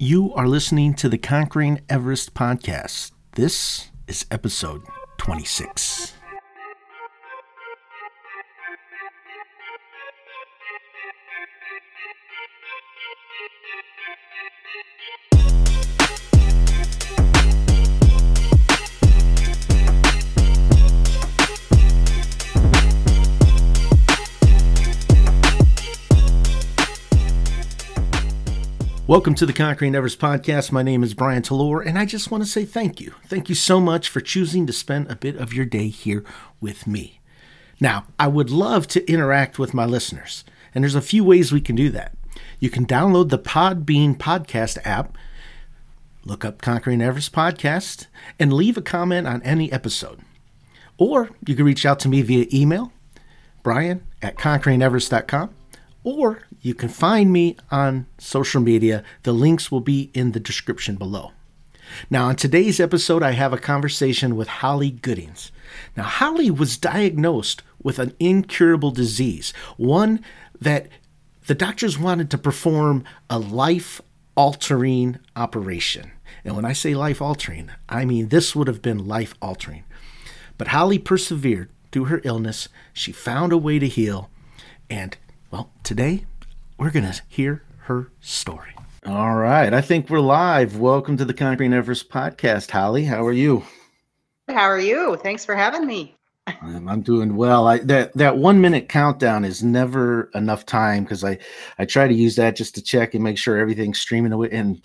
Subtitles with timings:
[0.00, 3.10] You are listening to the Conquering Everest podcast.
[3.32, 4.82] This is episode
[5.16, 6.12] 26.
[29.08, 30.70] Welcome to the Conquering Everest podcast.
[30.70, 33.14] My name is Brian Talor, and I just want to say thank you.
[33.24, 36.22] Thank you so much for choosing to spend a bit of your day here
[36.60, 37.18] with me.
[37.80, 40.44] Now, I would love to interact with my listeners,
[40.74, 42.18] and there's a few ways we can do that.
[42.60, 45.16] You can download the Podbean podcast app,
[46.26, 50.20] look up Conquering Everest podcast, and leave a comment on any episode.
[50.98, 52.92] Or you can reach out to me via email,
[53.62, 55.54] brian at conqueringeverest.com
[56.04, 59.04] or you can find me on social media.
[59.22, 61.32] The links will be in the description below.
[62.10, 65.52] Now, on today's episode, I have a conversation with Holly Goodings.
[65.96, 70.22] Now, Holly was diagnosed with an incurable disease, one
[70.60, 70.88] that
[71.46, 74.02] the doctors wanted to perform a life
[74.36, 76.12] altering operation.
[76.44, 79.84] And when I say life altering, I mean this would have been life altering.
[80.58, 82.68] But Holly persevered through her illness.
[82.92, 84.30] She found a way to heal,
[84.90, 85.16] and
[85.50, 86.26] well, today
[86.78, 88.70] we're going to hear her story.
[89.04, 89.74] All right.
[89.74, 90.76] I think we're live.
[90.76, 93.04] Welcome to the Conquering Everest podcast, Holly.
[93.04, 93.64] How are you?
[94.48, 95.16] How are you?
[95.16, 96.14] Thanks for having me.
[96.62, 97.66] Um, I'm doing well.
[97.66, 101.38] I, that that one minute countdown is never enough time because I
[101.78, 104.82] I try to use that just to check and make sure everything's streaming away, and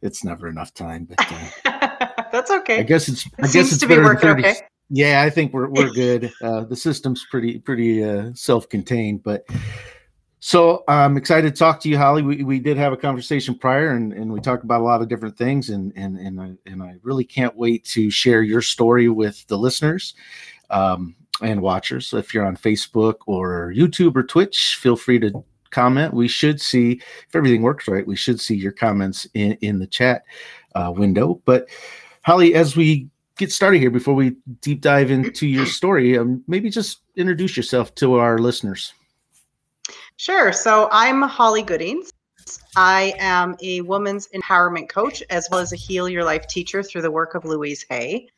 [0.00, 1.06] it's never enough time.
[1.06, 1.26] But
[1.64, 2.78] uh, that's okay.
[2.78, 4.56] I guess it's it I guess it's better be working 30, okay.
[4.90, 6.32] Yeah, I think we're we're good.
[6.40, 9.44] Uh, the system's pretty pretty uh, self-contained, but
[10.46, 12.22] so I'm excited to talk to you, Holly.
[12.22, 15.08] We, we did have a conversation prior, and, and we talked about a lot of
[15.08, 19.08] different things, and and and I and I really can't wait to share your story
[19.08, 20.14] with the listeners
[20.70, 22.06] um, and watchers.
[22.06, 26.14] So if you're on Facebook or YouTube or Twitch, feel free to comment.
[26.14, 26.92] We should see
[27.26, 28.06] if everything works right.
[28.06, 30.22] We should see your comments in in the chat
[30.76, 31.42] uh, window.
[31.44, 31.68] But
[32.22, 36.70] Holly, as we get started here before we deep dive into your story, um, maybe
[36.70, 38.92] just introduce yourself to our listeners.
[40.16, 40.52] Sure.
[40.52, 42.10] So I'm Holly Goodings.
[42.74, 47.02] I am a woman's empowerment coach as well as a Heal Your Life teacher through
[47.02, 48.28] the work of Louise Hay.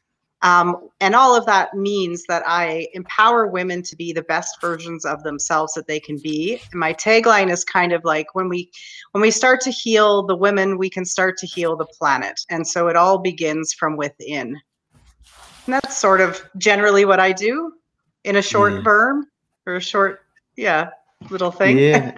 [0.42, 5.04] Um, and all of that means that I empower women to be the best versions
[5.04, 6.60] of themselves that they can be.
[6.70, 8.70] And my tagline is kind of like when we
[9.12, 12.40] when we start to heal the women, we can start to heal the planet.
[12.50, 14.56] And so it all begins from within.
[15.66, 17.72] And that's sort of generally what I do
[18.24, 19.22] in a short berm
[19.66, 20.20] or a short,
[20.56, 20.90] yeah,
[21.30, 21.78] little thing.
[21.78, 22.16] Yeah.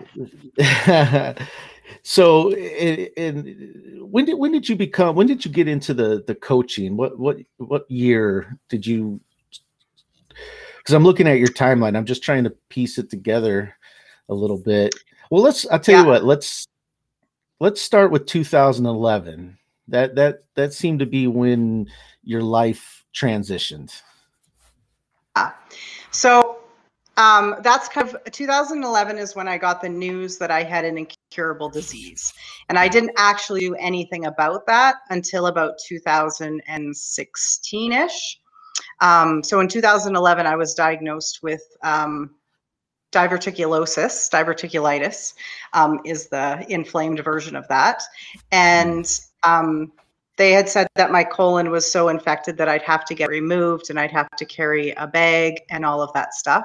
[2.02, 5.16] so, and when did when did you become?
[5.16, 6.96] When did you get into the the coaching?
[6.96, 9.20] What what what year did you?
[10.78, 11.96] Because I'm looking at your timeline.
[11.96, 13.74] I'm just trying to piece it together
[14.28, 14.94] a little bit.
[15.30, 15.66] Well, let's.
[15.68, 16.02] I'll tell yeah.
[16.02, 16.24] you what.
[16.24, 16.66] Let's
[17.60, 19.58] let's start with 2011.
[19.88, 21.88] That that that seemed to be when
[22.22, 24.02] your life transitioned?
[26.10, 26.49] So
[27.20, 30.97] um, that's kind of 2011 is when I got the news that I had an
[30.97, 32.32] incurable disease.
[32.70, 38.41] And I didn't actually do anything about that until about 2016 ish.
[39.03, 42.36] Um, so in 2011, I was diagnosed with um,
[43.12, 44.30] diverticulosis.
[44.30, 45.34] Diverticulitis
[45.75, 48.03] um, is the inflamed version of that.
[48.50, 49.06] And
[49.42, 49.92] um,
[50.38, 53.91] they had said that my colon was so infected that I'd have to get removed
[53.91, 56.64] and I'd have to carry a bag and all of that stuff.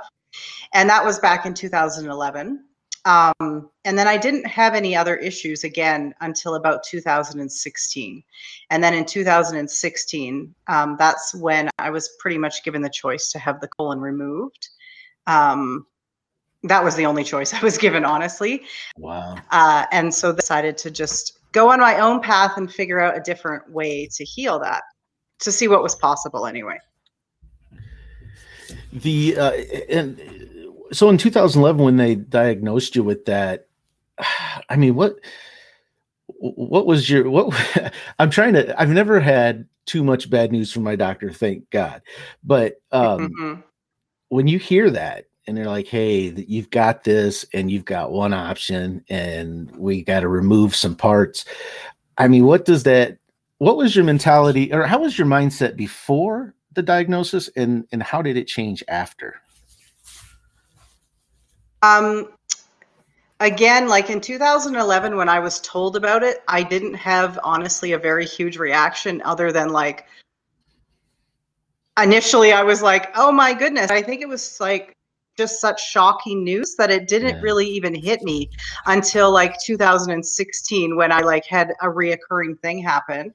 [0.73, 2.63] And that was back in 2011.
[3.05, 8.23] Um, and then I didn't have any other issues again until about 2016.
[8.71, 13.39] And then in 2016, um, that's when I was pretty much given the choice to
[13.39, 14.69] have the colon removed.
[15.27, 15.85] Um,
[16.63, 18.63] that was the only choice I was given, honestly.
[18.97, 19.35] Wow.
[19.51, 23.21] Uh, and so decided to just go on my own path and figure out a
[23.21, 24.81] different way to heal that
[25.39, 26.77] to see what was possible anyway
[29.01, 29.51] the uh,
[29.89, 30.21] and
[30.91, 33.67] so in 2011 when they diagnosed you with that
[34.69, 35.15] i mean what
[36.39, 40.83] what was your what i'm trying to i've never had too much bad news from
[40.83, 42.01] my doctor thank god
[42.43, 43.61] but um mm-hmm.
[44.29, 48.33] when you hear that and they're like, "Hey, you've got this, and you've got one
[48.33, 51.45] option, and we got to remove some parts."
[52.17, 53.17] I mean, what does that?
[53.59, 58.21] What was your mentality, or how was your mindset before the diagnosis, and and how
[58.21, 59.41] did it change after?
[61.81, 62.29] Um,
[63.39, 67.99] again, like in 2011, when I was told about it, I didn't have honestly a
[67.99, 70.05] very huge reaction other than like,
[72.01, 73.91] initially I was like, oh my goodness.
[73.91, 74.93] I think it was like
[75.37, 77.41] just such shocking news that it didn't yeah.
[77.41, 78.49] really even hit me
[78.85, 83.33] until like 2016 when I like had a reoccurring thing happen.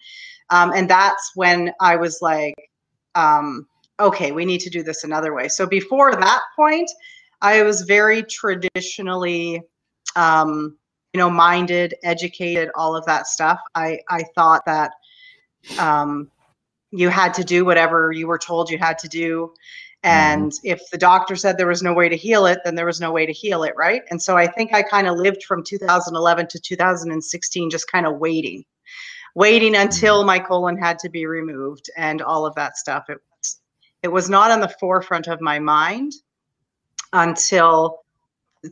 [0.48, 2.54] Um, and that's when I was like,
[3.14, 3.66] um,
[3.98, 5.48] okay, we need to do this another way.
[5.48, 6.90] So before that point,
[7.42, 9.62] I was very traditionally,
[10.16, 10.76] um,
[11.12, 13.60] you know, minded, educated, all of that stuff.
[13.74, 14.92] I I thought that
[15.78, 16.30] um,
[16.90, 19.52] you had to do whatever you were told you had to do.
[20.02, 20.66] And mm-hmm.
[20.66, 23.12] if the doctor said there was no way to heal it, then there was no
[23.12, 24.02] way to heal it, right?
[24.10, 28.18] And so I think I kind of lived from 2011 to 2016 just kind of
[28.18, 28.64] waiting,
[29.34, 33.04] waiting until my colon had to be removed and all of that stuff.
[33.08, 33.60] It was,
[34.02, 36.12] it was not on the forefront of my mind
[37.12, 38.00] until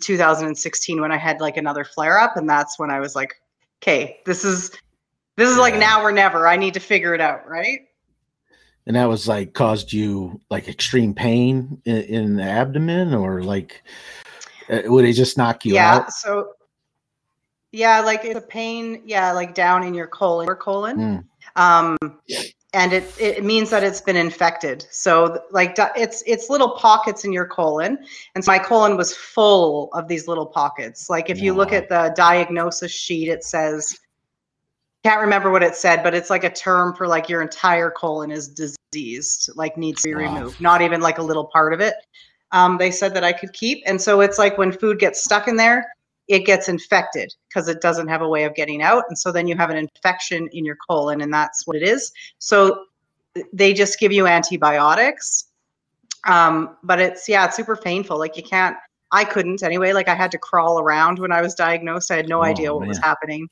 [0.00, 2.36] 2016 when I had like another flare up.
[2.36, 3.34] And that's when I was like,
[3.82, 4.70] okay, this is
[5.36, 6.48] this is like now or never.
[6.48, 7.80] I need to figure it out, right?
[8.88, 13.84] and that was like caused you like extreme pain in, in the abdomen or like
[14.70, 16.52] uh, would it just knock you yeah, out yeah so
[17.72, 21.24] yeah like it's a pain yeah like down in your colon or colon mm.
[21.56, 21.96] um
[22.74, 27.32] and it it means that it's been infected so like it's it's little pockets in
[27.32, 27.98] your colon
[28.34, 31.88] and so my colon was full of these little pockets like if you look at
[31.88, 33.98] the diagnosis sheet it says
[35.04, 38.30] can't remember what it said, but it's like a term for like your entire colon
[38.30, 40.34] is diseased, like needs to be wow.
[40.34, 41.94] removed, not even like a little part of it.
[42.50, 43.82] Um, they said that I could keep.
[43.86, 45.86] And so it's like when food gets stuck in there,
[46.28, 49.04] it gets infected because it doesn't have a way of getting out.
[49.08, 52.12] And so then you have an infection in your colon, and that's what it is.
[52.38, 52.84] So
[53.52, 55.46] they just give you antibiotics.
[56.26, 58.18] Um, but it's, yeah, it's super painful.
[58.18, 58.76] Like you can't,
[59.12, 59.92] I couldn't anyway.
[59.92, 62.10] Like I had to crawl around when I was diagnosed.
[62.10, 62.88] I had no oh, idea what man.
[62.88, 63.48] was happening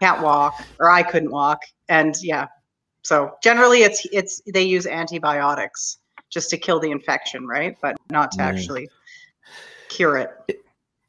[0.00, 1.62] can't walk or I couldn't walk.
[1.88, 2.46] And yeah,
[3.02, 5.98] so generally it's it's they use antibiotics
[6.30, 7.76] just to kill the infection, right?
[7.82, 8.88] But not to actually
[9.88, 10.64] cure it.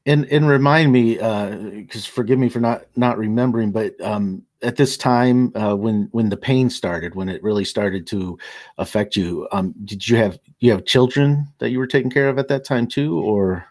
[0.06, 4.76] And and remind me, because uh, forgive me for not not remembering, but um, at
[4.76, 8.38] this time uh, when when the pain started, when it really started to
[8.78, 12.40] affect you, um, did you have you have children that you were taking care of
[12.40, 13.66] at that time too, or?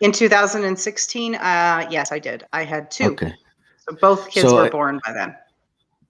[0.00, 2.44] In 2016, uh, yes, I did.
[2.54, 3.12] I had two.
[3.12, 3.34] Okay.
[3.76, 5.36] So both kids so, were born by then.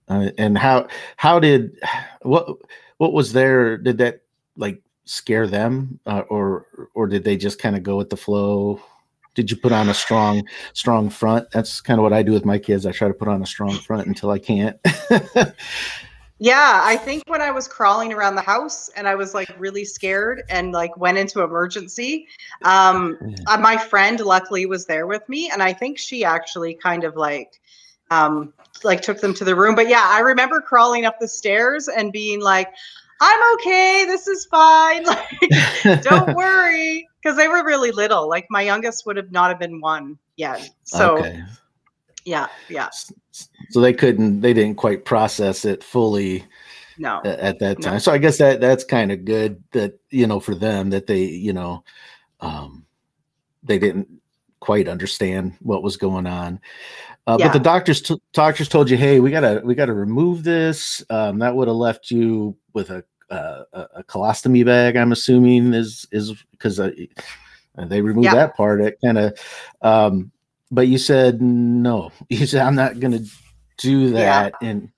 [0.07, 0.87] Uh, and how
[1.17, 1.77] how did
[2.21, 2.57] what
[2.97, 3.77] what was there?
[3.77, 4.21] Did that
[4.55, 8.81] like scare them, uh, or or did they just kind of go with the flow?
[9.33, 10.43] Did you put on a strong
[10.73, 11.49] strong front?
[11.51, 12.85] That's kind of what I do with my kids.
[12.85, 14.77] I try to put on a strong front until I can't.
[16.43, 19.85] Yeah, I think when I was crawling around the house and I was like really
[19.85, 22.27] scared and like went into emergency,
[22.63, 23.35] um, yeah.
[23.45, 27.15] uh, my friend luckily was there with me, and I think she actually kind of
[27.15, 27.61] like,
[28.09, 29.75] um, like took them to the room.
[29.75, 32.69] But yeah, I remember crawling up the stairs and being like,
[33.21, 38.27] "I'm okay, this is fine, like don't worry," because they were really little.
[38.27, 41.19] Like my youngest would have not have been one yet, so.
[41.19, 41.41] Okay
[42.25, 42.89] yeah yeah
[43.69, 46.43] so they couldn't they didn't quite process it fully
[46.97, 47.99] no at, that time no.
[47.99, 51.23] so i guess that that's kind of good that you know for them that they
[51.23, 51.83] you know
[52.41, 52.85] um
[53.63, 54.07] they didn't
[54.59, 56.59] quite understand what was going on
[57.27, 57.47] uh, yeah.
[57.47, 61.39] but the doctors t- doctors told you hey we gotta we gotta remove this um
[61.39, 63.63] that would have left you with a uh,
[63.95, 68.35] a colostomy bag i'm assuming is is because they removed yeah.
[68.35, 69.37] that part it kind of
[69.81, 70.31] um
[70.71, 72.11] but you said no.
[72.29, 73.29] You said I'm not going to
[73.77, 74.53] do that.
[74.61, 74.69] Yeah.
[74.69, 74.89] And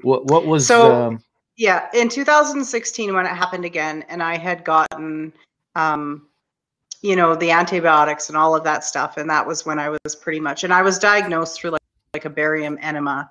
[0.00, 0.92] what what was so?
[0.92, 1.22] Um,
[1.56, 5.32] yeah, in 2016 when it happened again, and I had gotten,
[5.76, 6.26] um,
[7.02, 10.16] you know, the antibiotics and all of that stuff, and that was when I was
[10.16, 11.82] pretty much, and I was diagnosed through like,
[12.14, 13.30] like a barium enema.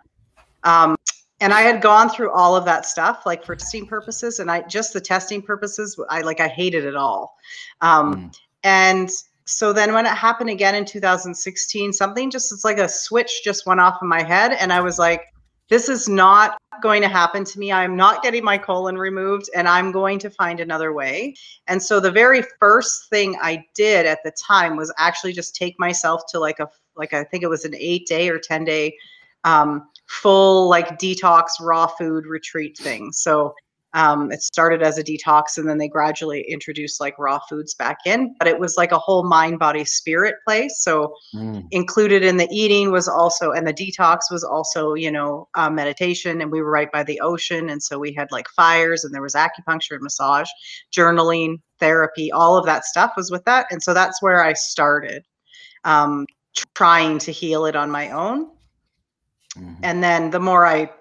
[0.64, 0.96] Um,
[1.42, 4.62] and I had gone through all of that stuff, like for testing purposes, and I
[4.62, 7.36] just the testing purposes, I like I hated it all.
[7.82, 8.40] Um, mm.
[8.64, 9.10] And
[9.46, 13.66] so then when it happened again in 2016 something just it's like a switch just
[13.66, 15.24] went off in my head and i was like
[15.68, 19.68] this is not going to happen to me i'm not getting my colon removed and
[19.68, 21.34] i'm going to find another way
[21.68, 25.78] and so the very first thing i did at the time was actually just take
[25.80, 28.96] myself to like a like i think it was an eight day or 10 day
[29.44, 29.90] um,
[30.22, 33.54] full like detox raw food retreat thing so
[33.94, 37.98] um, it started as a detox and then they gradually introduced like raw foods back
[38.06, 40.82] in, but it was like a whole mind, body, spirit place.
[40.82, 41.66] So mm.
[41.72, 46.42] included in the eating was also, and the detox was also, you know, uh, meditation.
[46.42, 47.70] And we were right by the ocean.
[47.70, 50.50] And so we had like fires and there was acupuncture and massage,
[50.96, 53.66] journaling, therapy, all of that stuff was with that.
[53.72, 55.26] And so that's where I started.
[55.84, 56.28] Um,
[56.76, 58.50] trying to heal it on my own.
[59.58, 59.78] Mhm.
[59.84, 60.92] And then the more I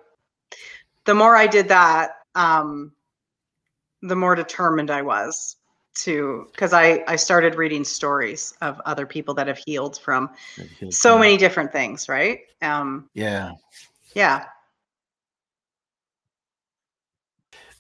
[1.04, 2.92] the more I did that, um,
[4.02, 5.56] the more determined I was
[6.02, 10.30] to because I I started reading stories of other people that have healed from
[10.90, 12.40] so many different things, right?
[12.62, 13.52] Um, Yeah.
[14.14, 14.46] yeah,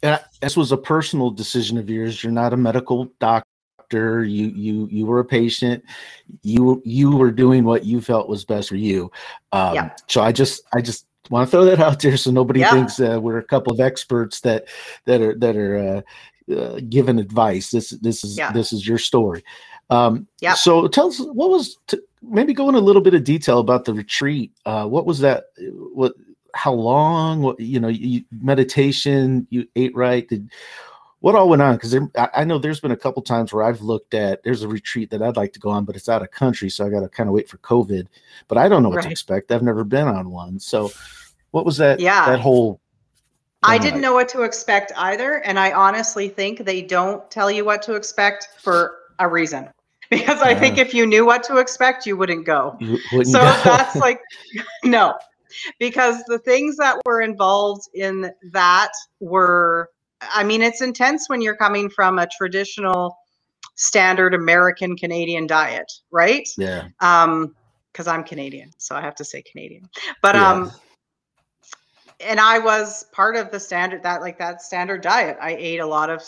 [0.02, 2.22] And this was a personal decision of yours.
[2.22, 3.06] You're not a medical
[3.90, 4.24] doctor.
[4.24, 5.84] You you you were a patient.
[6.42, 9.10] You you were doing what you felt was best for you.
[9.52, 9.90] Um, Yeah.
[10.06, 12.70] So I just I just want to throw that out there so nobody Yeah.
[12.70, 14.66] thinks uh, we're a couple of experts that
[15.06, 16.04] that are that are
[16.48, 17.70] uh, uh, giving advice.
[17.70, 18.52] This this is Yeah.
[18.52, 19.44] this is your story.
[19.90, 20.54] Um, Yeah.
[20.54, 23.84] So tell us what was t- maybe go in a little bit of detail about
[23.84, 24.52] the retreat.
[24.64, 25.44] Uh, what was that?
[25.94, 26.12] What
[26.54, 30.50] how long what you know you, meditation you ate right did
[31.20, 33.80] what all went on because I, I know there's been a couple times where i've
[33.80, 36.30] looked at there's a retreat that i'd like to go on but it's out of
[36.30, 38.06] country so i got to kind of wait for covid
[38.48, 40.90] but i don't know what to expect i've never been on one so
[41.52, 42.26] what was that Yeah.
[42.26, 42.80] that whole
[43.62, 44.00] I didn't like?
[44.02, 47.94] know what to expect either, and I honestly think they don't tell you what to
[47.94, 49.68] expect for a reason.
[50.10, 52.74] Because I think if you knew what to expect, you wouldn't go.
[52.80, 53.60] You wouldn't so go.
[53.64, 54.20] that's like
[54.84, 55.14] no
[55.78, 59.90] because the things that were involved in that were
[60.22, 63.16] i mean it's intense when you're coming from a traditional
[63.74, 67.54] standard american canadian diet right yeah um
[67.92, 69.88] because i'm canadian so i have to say canadian
[70.22, 70.50] but Yeah.
[70.50, 70.70] um
[72.20, 75.86] and i was part of the standard that like that standard diet i ate a
[75.86, 76.22] lot of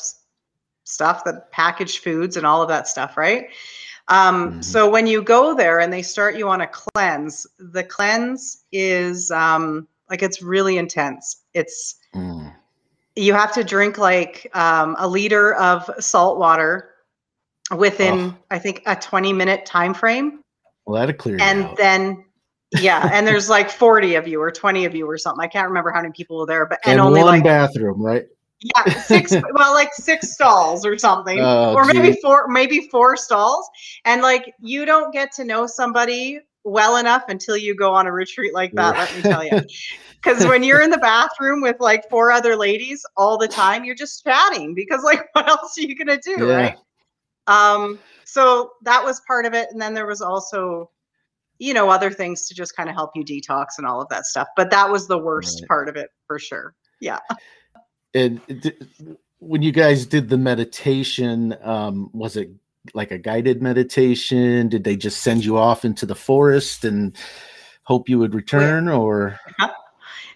[0.84, 3.48] stuff that packaged foods and all of that stuff right
[4.08, 4.64] um Mhm.
[4.64, 9.30] so when you go there and they start you on a cleanse the cleanse is
[9.30, 12.41] um like it's really intense it's Mm.
[13.16, 16.90] You have to drink like um, a liter of salt water
[17.76, 18.36] within Oh.
[18.50, 20.40] i think a 20 minute time frame
[20.86, 21.76] well that'd clear and out.
[21.76, 22.24] then
[22.80, 25.68] yeah and there's like 40 of you or 20 of you or something i can't
[25.68, 28.24] remember how many people were there but and and, only one like bathroom right
[28.60, 32.20] yeah six well like six stalls or something Oh, or maybe gee.
[32.20, 33.66] four maybe four stalls
[34.04, 38.12] and like you don't get to know somebody well enough until you go on a
[38.12, 39.52] retreat like that let me tell you
[40.22, 43.94] because when you're in the bathroom with like four other ladies all the time you're
[43.94, 46.56] just chatting because like what else are you gonna do Yeah.
[46.56, 46.76] right
[47.48, 50.88] um so that was part of it and then there was also
[51.58, 54.24] you know other things to just kind of help you detox and all of that
[54.26, 55.68] stuff but that was the worst Right.
[55.68, 57.18] part of it for sure Yeah.
[58.14, 58.72] and d-
[59.40, 62.50] when you guys did the meditation um was it
[62.94, 67.16] like a guided meditation did they just send you off into the forest and
[67.84, 69.38] hope you would return or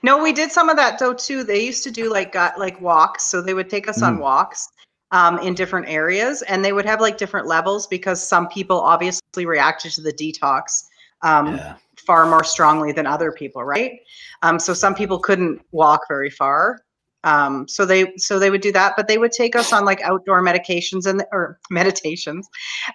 [0.03, 1.43] No, we did some of that though too.
[1.43, 4.21] They used to do like got like walks, so they would take us on Mm.
[4.21, 4.69] walks
[5.11, 9.47] um, in different areas, and they would have like different levels because some people obviously
[9.47, 10.85] reacted to the detox
[11.23, 11.77] um, yeah
[12.07, 13.99] far more strongly than other people, right?
[14.43, 16.79] Um, so some people couldn't walk very far,
[17.27, 20.01] um, so they so they would do that, but they would take us on like
[20.03, 22.49] outdoor medications and or meditations,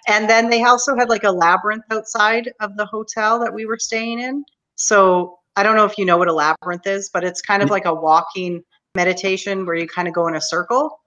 [0.08, 3.78] and then they also had like a labyrinth outside of the hotel that we were
[3.78, 4.44] staying in.
[4.74, 7.70] So I don't know if you know what a labyrinth is, but it's kind of
[7.70, 8.62] like a walking
[8.94, 10.98] meditation where you kind of go in a circle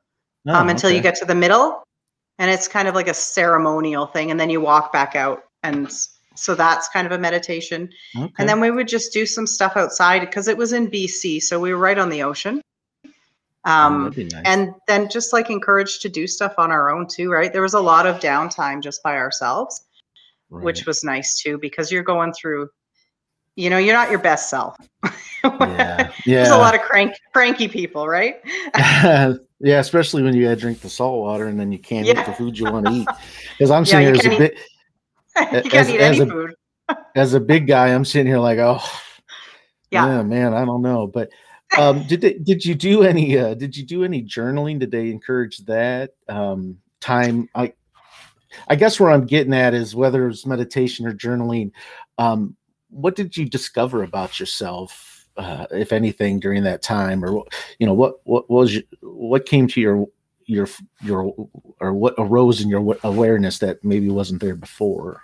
[0.47, 1.83] Oh, um, until you get to the middle,
[2.37, 5.91] and it's kind of like a ceremonial thing, and then you walk back out, and
[6.35, 7.89] so that's kind of a meditation.
[8.15, 8.31] Okay.
[8.37, 11.59] And then we would just do some stuff outside because it was in BC, so
[11.59, 12.61] we were right on the ocean.
[13.65, 14.31] Oh, Um, nice.
[14.45, 17.51] and then just like encouraged to do stuff on our own too, right?
[17.51, 19.81] There was a lot of downtime just by ourselves,
[20.49, 22.69] which was nice too because you're going through,
[23.55, 24.75] you know, you're not your best self.
[25.43, 28.35] yeah yeah There's a lot of crank, cranky people, right?
[28.75, 32.33] yeah especially when you gotta drink the salt water and then you can't eat the
[32.33, 33.07] food you want to eat
[33.57, 34.53] because i'm sitting you here as a can't bit
[35.63, 36.53] you can't As- eat as any a- food.
[37.15, 38.83] as a big guy i'm sitting here like oh
[39.91, 40.05] Yeah.
[40.07, 41.29] yeah man i don't know but
[41.77, 44.79] um did they did you do any uh did you do any journaling?
[44.79, 46.11] Did they encourage that?
[46.29, 47.71] Um time i
[48.67, 51.71] i guess where i'm getting at is whether it's meditation or journaling
[52.17, 52.55] um
[52.89, 57.23] what did you discover about yourself uh if anything during that time?
[57.23, 57.43] Or
[57.79, 60.07] you know what what was your, what came to your
[60.45, 60.67] your
[61.03, 61.33] your
[61.79, 65.21] or what arose in your awareness that maybe wasn't there before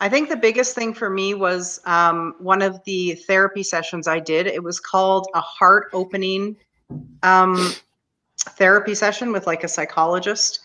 [0.00, 4.18] I think the biggest thing for me was um, one of the therapy sessions I
[4.18, 4.46] did.
[4.46, 6.56] It was called a heart opening
[7.22, 7.74] um,
[8.38, 10.60] therapy session with like a psychologist.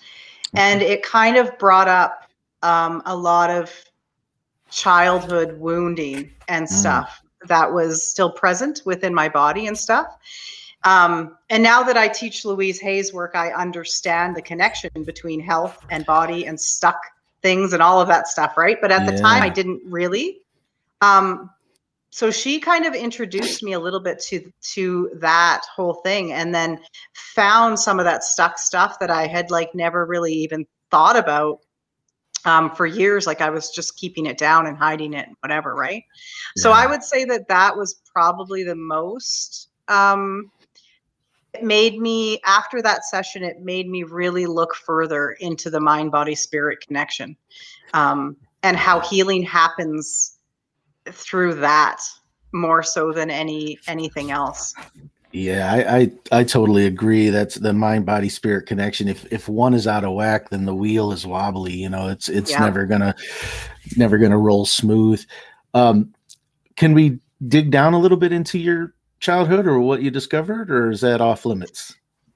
[0.56, 2.30] And it kind of brought up
[2.64, 3.72] um, a lot of
[4.70, 6.70] childhood wounding and Mm.
[6.70, 10.08] stuff that was still present within my body and stuff.
[10.84, 15.86] Um, and now that I teach Louise Hay's work, I understand the connection between health
[15.90, 17.02] and body and stuck
[17.42, 18.78] things and all of that stuff, right?
[18.82, 20.42] But at the time, I didn't really.
[21.02, 21.50] Um,
[22.12, 26.54] so she kind of introduced me a little bit to to that whole thing, and
[26.54, 26.80] then
[27.14, 31.60] found some of that stuck stuff that I had like never really even thought about
[32.46, 33.28] um, for years.
[33.28, 36.04] Like I was just keeping it down and hiding it, and whatever, right?
[36.56, 36.64] Yeah.
[36.64, 39.70] So I would say that that was probably the most.
[39.88, 40.52] Um,
[41.60, 46.12] it made me after that session it made me really look further into the mind
[46.12, 47.36] body spirit connection
[47.94, 50.38] um, and how healing happens
[51.08, 52.02] through that
[52.52, 54.74] more so than any anything else.
[55.32, 57.30] Yeah I, I i totally agree.
[57.30, 59.08] That's the mind body spirit connection.
[59.08, 62.30] If if one is out of whack then the wheel is wobbly you know it's
[62.30, 62.60] it's yeah.
[62.60, 63.16] never gonna
[63.98, 65.24] never gonna roll smooth.
[65.74, 66.14] Um
[66.76, 70.92] can we dig down a little bit into your childhood or what you discovered, or
[70.92, 71.96] is that off limits?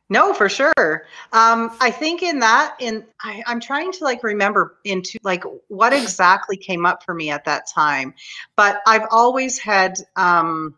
[0.09, 1.05] No, for sure.
[1.31, 5.93] Um, I think in that, in I, I'm trying to like remember into like what
[5.93, 8.13] exactly came up for me at that time,
[8.55, 10.75] but I've always had um,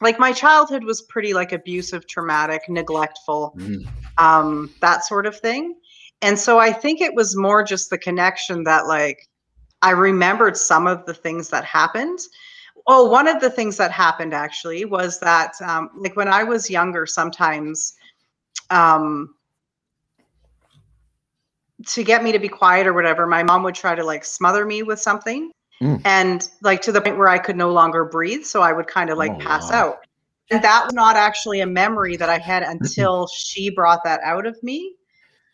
[0.00, 3.86] like my childhood was pretty like abusive, traumatic, neglectful, mm.
[4.18, 5.76] um, that sort of thing.
[6.22, 9.28] And so I think it was more just the connection that like
[9.82, 12.18] I remembered some of the things that happened,
[12.86, 16.70] Oh, one of the things that happened actually was that, um, like when I was
[16.70, 17.94] younger, sometimes
[18.70, 19.34] um,
[21.86, 24.64] to get me to be quiet or whatever, my mom would try to like smother
[24.64, 25.50] me with something.
[25.82, 26.00] Mm.
[26.04, 28.44] And like to the point where I could no longer breathe.
[28.44, 29.76] So I would kind of like oh, pass wow.
[29.76, 29.96] out.
[30.50, 34.46] And that was not actually a memory that I had until she brought that out
[34.46, 34.94] of me.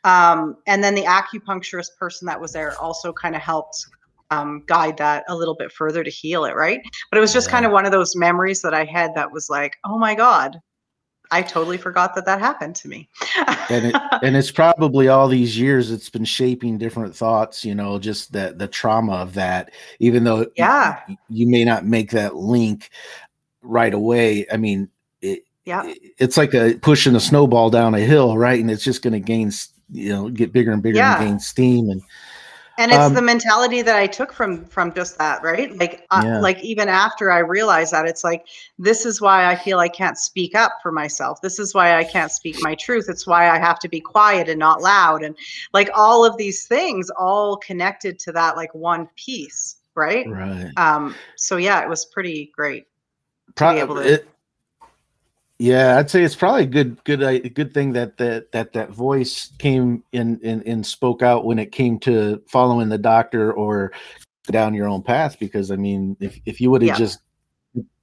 [0.05, 3.87] Um, and then the acupuncturist person that was there also kind of helped
[4.33, 6.81] um, guide that a little bit further to heal it, right?
[7.11, 7.53] But it was just yeah.
[7.53, 10.59] kind of one of those memories that I had that was like, oh my God,
[11.31, 13.09] I totally forgot that that happened to me.
[13.69, 17.99] and, it, and it's probably all these years it's been shaping different thoughts, you know,
[17.99, 22.37] just that the trauma of that, even though yeah, you, you may not make that
[22.37, 22.91] link
[23.63, 24.47] right away.
[24.51, 24.89] I mean,
[25.21, 28.61] it, yeah, it's like a pushing a snowball down a hill, right?
[28.61, 29.53] And it's just going to gain,
[29.91, 31.19] you know, get bigger and bigger yeah.
[31.19, 31.89] and gain steam.
[31.89, 32.03] And
[32.83, 35.77] and it's um, the mentality that i took from from just that right?
[35.79, 36.41] Like uh, yeah.
[36.41, 38.47] like even after i realized that it's like
[38.79, 41.41] this is why i feel i can't speak up for myself.
[41.41, 43.07] This is why i can't speak my truth.
[43.09, 45.23] It's why i have to be quiet and not loud.
[45.23, 45.37] And
[45.73, 50.27] like all of these things all connected to that like one piece right?
[50.27, 50.71] Right.
[50.77, 52.87] Um so yeah it was pretty great
[53.55, 54.29] Pro- to, it,
[55.63, 58.73] yeah, I'd say it's probably a good, good, a uh, good thing that that that
[58.73, 63.53] that voice came in and, and spoke out when it came to following the doctor
[63.53, 63.93] or
[64.47, 65.39] down your own path.
[65.39, 66.97] Because I mean, if if you would have yeah.
[66.97, 67.21] just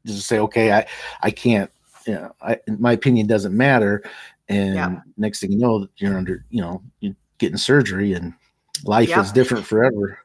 [0.06, 0.88] just say, okay, I
[1.22, 1.69] I can't,
[2.08, 4.04] you know, I, my opinion doesn't matter,
[4.48, 5.02] and yeah.
[5.17, 8.34] next thing you know, you're under, you know, you're getting surgery, and
[8.86, 9.19] life yeah.
[9.19, 10.17] is different forever.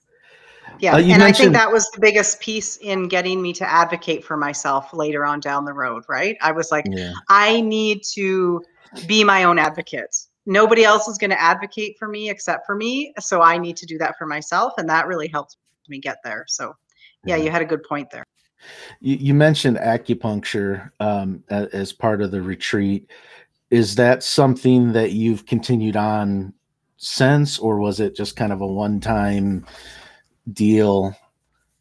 [0.80, 4.24] Yeah, uh, and I think that was the biggest piece in getting me to advocate
[4.24, 6.36] for myself later on down the road, right?
[6.42, 7.12] I was like, yeah.
[7.28, 8.62] I need to
[9.06, 10.16] be my own advocate.
[10.46, 13.86] Nobody else is going to advocate for me except for me, so I need to
[13.86, 15.56] do that for myself, and that really helped
[15.88, 16.44] me get there.
[16.48, 16.74] So,
[17.24, 17.44] yeah, yeah.
[17.44, 18.24] you had a good point there.
[19.00, 23.10] You, you mentioned acupuncture um, as part of the retreat.
[23.70, 26.52] Is that something that you've continued on
[26.96, 29.66] since, or was it just kind of a one-time?
[30.52, 31.16] Deal?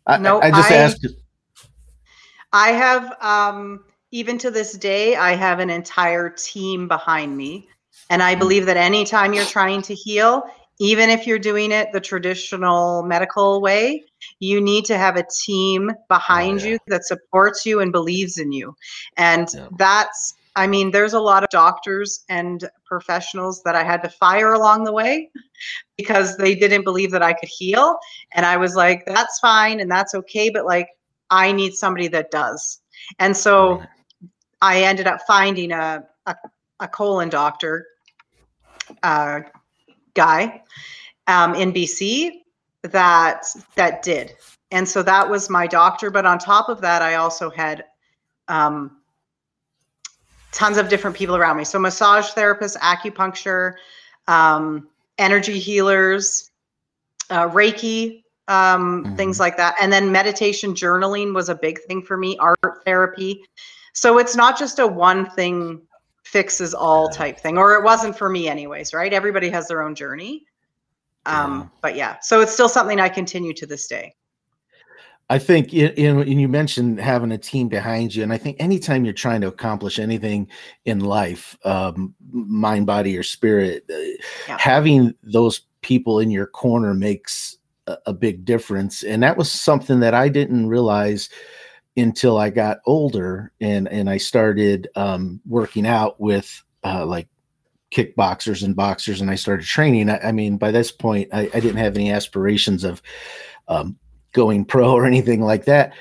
[0.06, 1.08] I, no, I, just I, asked.
[2.52, 7.68] I have, um, even to this day, I have an entire team behind me.
[8.10, 8.40] And I hmm.
[8.40, 10.44] believe that anytime you're trying to heal,
[10.80, 14.04] even if you're doing it the traditional medical way,
[14.40, 16.72] you need to have a team behind oh, yeah.
[16.72, 18.76] you that supports you and believes in you.
[19.18, 19.68] And yeah.
[19.78, 24.54] that's I mean, there's a lot of doctors and professionals that I had to fire
[24.54, 25.32] along the way
[25.98, 27.98] because they didn't believe that I could heal.
[28.34, 30.90] And I was like, that's fine and that's okay, but like,
[31.30, 32.82] I need somebody that does.
[33.18, 33.82] And so
[34.62, 36.36] I ended up finding a, a,
[36.80, 37.88] a colon doctor
[39.02, 39.42] uh,
[40.14, 40.62] guy
[41.28, 42.44] um, in BC
[42.84, 44.36] that that did.
[44.72, 46.12] And so that was my doctor.
[46.12, 47.86] But on top of that, I also had
[48.48, 48.98] um,
[50.54, 51.64] tons of different people around me.
[51.64, 53.74] So massage therapists, acupuncture,
[54.28, 54.88] um,
[55.18, 56.52] energy healers,
[57.30, 59.16] uh, Reiki, um, mm-hmm.
[59.16, 59.76] things like that.
[59.82, 63.44] And then meditation, journaling was a big thing for me, art therapy.
[63.94, 65.82] So it's not just a one thing
[66.24, 69.14] fixes all type thing, or it wasn't for me anyways, right?
[69.14, 70.46] Everybody has their own journey.
[71.26, 71.68] Um, yeah.
[71.82, 74.16] But yeah, so it's still something I continue to this day.
[75.34, 75.90] I think in,
[76.22, 79.48] in, you mentioned having a team behind you, and I think anytime you're trying to
[79.48, 80.48] accomplish anything
[80.86, 83.98] in life, um, mind, body, or spirit, uh,
[84.48, 84.58] yeah.
[84.60, 89.02] having those people in your corner makes a, a big difference.
[89.02, 91.30] And that was something that I didn't realize
[91.98, 97.28] until I got older and and I started um, working out with uh, like
[97.92, 100.12] kickboxers and boxers and I started training.
[100.12, 103.02] I, I mean, by this point, I, I, didn't have any aspirations of
[103.68, 103.98] um,
[104.34, 105.94] going pro or anything like that.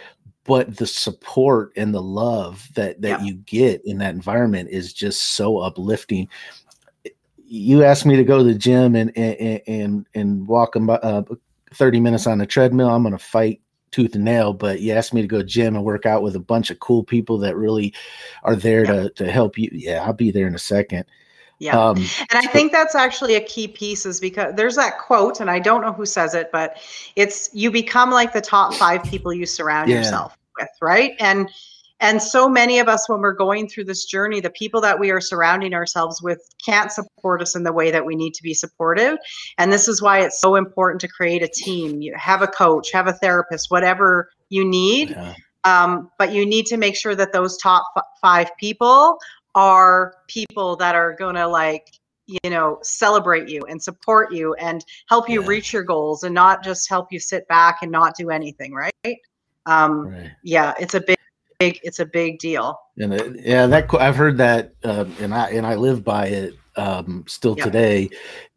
[0.44, 3.24] But the support and the love that that yeah.
[3.24, 6.28] you get in that environment is just so uplifting.
[7.36, 11.22] You asked me to go to the gym and and and, and walk uh,
[11.72, 12.90] 30 minutes on the treadmill.
[12.90, 13.60] I'm going to fight
[13.92, 16.34] tooth and nail, but you asked me to go to gym and work out with
[16.34, 17.94] a bunch of cool people that really
[18.42, 18.92] are there yeah.
[18.92, 19.68] to, to help you.
[19.72, 21.04] Yeah, I'll be there in a second.
[21.62, 21.78] Yeah.
[21.78, 25.48] Um, and I think that's actually a key piece is because there's that quote, and
[25.48, 26.78] I don't know who says it, but
[27.14, 29.98] it's you become like the top five people you surround yeah.
[29.98, 31.12] yourself with, right?
[31.20, 31.48] And
[32.00, 35.12] and so many of us when we're going through this journey the people that we
[35.12, 38.54] are surrounding ourselves with can't support us in the way that we need to be
[38.54, 39.16] supportive
[39.58, 42.90] and this is why it's so important to create a team you have a coach
[42.90, 45.34] have a therapist whatever you need yeah.
[45.62, 49.16] um, but you need to make sure that those top f- five people
[49.54, 54.84] are people that are going to like you know celebrate you and support you and
[55.08, 55.48] help you yeah.
[55.48, 59.18] reach your goals and not just help you sit back and not do anything right
[59.66, 60.30] um right.
[60.42, 61.18] yeah it's a big
[61.58, 65.50] big it's a big deal and it, yeah that i've heard that um, and i
[65.50, 67.64] and i live by it um, still yeah.
[67.64, 68.08] today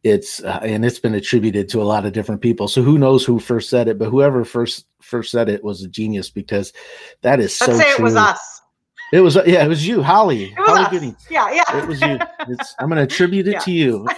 [0.03, 3.25] it's uh, and it's been attributed to a lot of different people so who knows
[3.25, 6.71] who first said it but whoever first first said it was a genius because
[7.21, 8.05] that is Let's so say true.
[8.05, 8.54] it was us
[9.11, 10.53] it was yeah, it was you, Holly.
[10.57, 11.15] Was Holly us.
[11.29, 11.83] Yeah, yeah.
[11.83, 12.17] It was you.
[12.47, 13.59] It's, I'm going to attribute it yeah.
[13.59, 14.07] to you.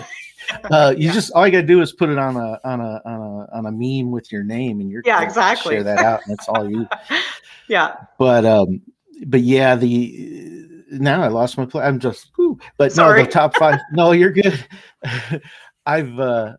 [0.71, 1.13] Uh, you yeah.
[1.13, 3.57] just all you got to do is put it on a on a on a
[3.57, 6.47] on a meme with your name, and you're yeah exactly share that out, and that's
[6.47, 6.87] all you.
[7.67, 7.95] yeah.
[8.17, 8.81] But um,
[9.25, 10.57] but yeah, the
[10.89, 11.83] now I lost my place.
[11.83, 12.57] I'm just, whew.
[12.77, 13.19] but Sorry.
[13.19, 13.81] no, the top five.
[13.91, 14.65] no, you're good.
[15.85, 16.53] I've uh,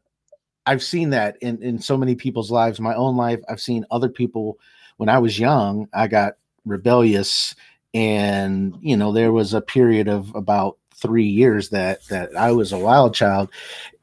[0.66, 2.80] I've seen that in in so many people's lives.
[2.80, 4.58] My own life, I've seen other people.
[4.98, 6.34] When I was young, I got
[6.66, 7.54] rebellious
[7.94, 12.72] and you know there was a period of about three years that that I was
[12.72, 13.50] a wild child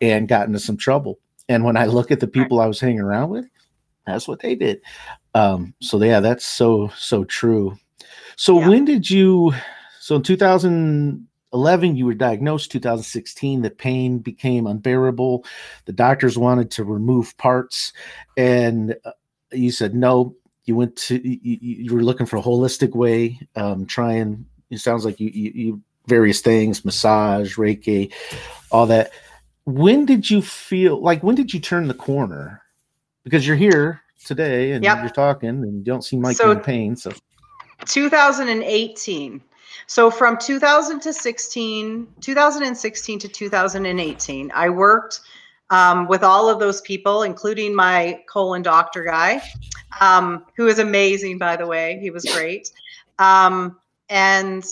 [0.01, 1.19] and got into some trouble.
[1.47, 3.45] And when I look at the people I was hanging around with,
[4.07, 4.81] that's what they did.
[5.33, 7.77] Um, so yeah, that's so so true.
[8.35, 8.69] So yeah.
[8.69, 9.53] when did you?
[9.99, 12.71] So in 2011, you were diagnosed.
[12.71, 15.45] 2016, the pain became unbearable.
[15.85, 17.91] The doctors wanted to remove parts,
[18.37, 19.11] and uh,
[19.51, 23.85] you said no you went to you, you were looking for a holistic way um
[23.85, 28.11] trying it sounds like you, you, you various things massage reiki
[28.71, 29.11] all that.
[29.65, 32.61] When did you feel like when did you turn the corner?
[33.23, 34.99] Because you're here today and yep.
[34.99, 37.11] you're talking and you don't seem like so, you're in pain so.
[37.85, 39.41] 2018
[39.87, 45.21] so from 2000 to 16 2016 to 2018 i worked
[45.69, 49.41] um, with all of those people, including my colon doctor guy,
[49.99, 51.99] um, who is amazing, by the way.
[51.99, 52.71] He was great.
[53.19, 54.65] Um, and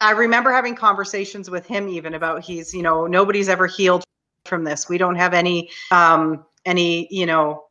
[0.00, 4.04] I remember having conversations with him even about he's, you know, nobody's ever healed
[4.44, 4.88] from this.
[4.88, 7.64] We don't have any, um, any, you know,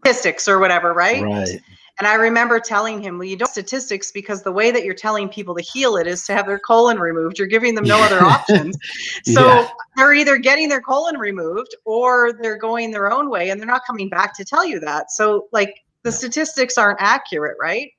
[0.00, 1.22] statistics or whatever, right?
[1.22, 1.60] Right.
[1.98, 5.28] And I remember telling him, well, you don't statistics because the way that you're telling
[5.28, 7.38] people to heal it is to have their colon removed.
[7.38, 8.76] You're giving them no other options.
[9.24, 9.68] So yeah.
[9.96, 13.82] they're either getting their colon removed or they're going their own way and they're not
[13.86, 15.10] coming back to tell you that.
[15.10, 17.90] So, like, the statistics aren't accurate, right?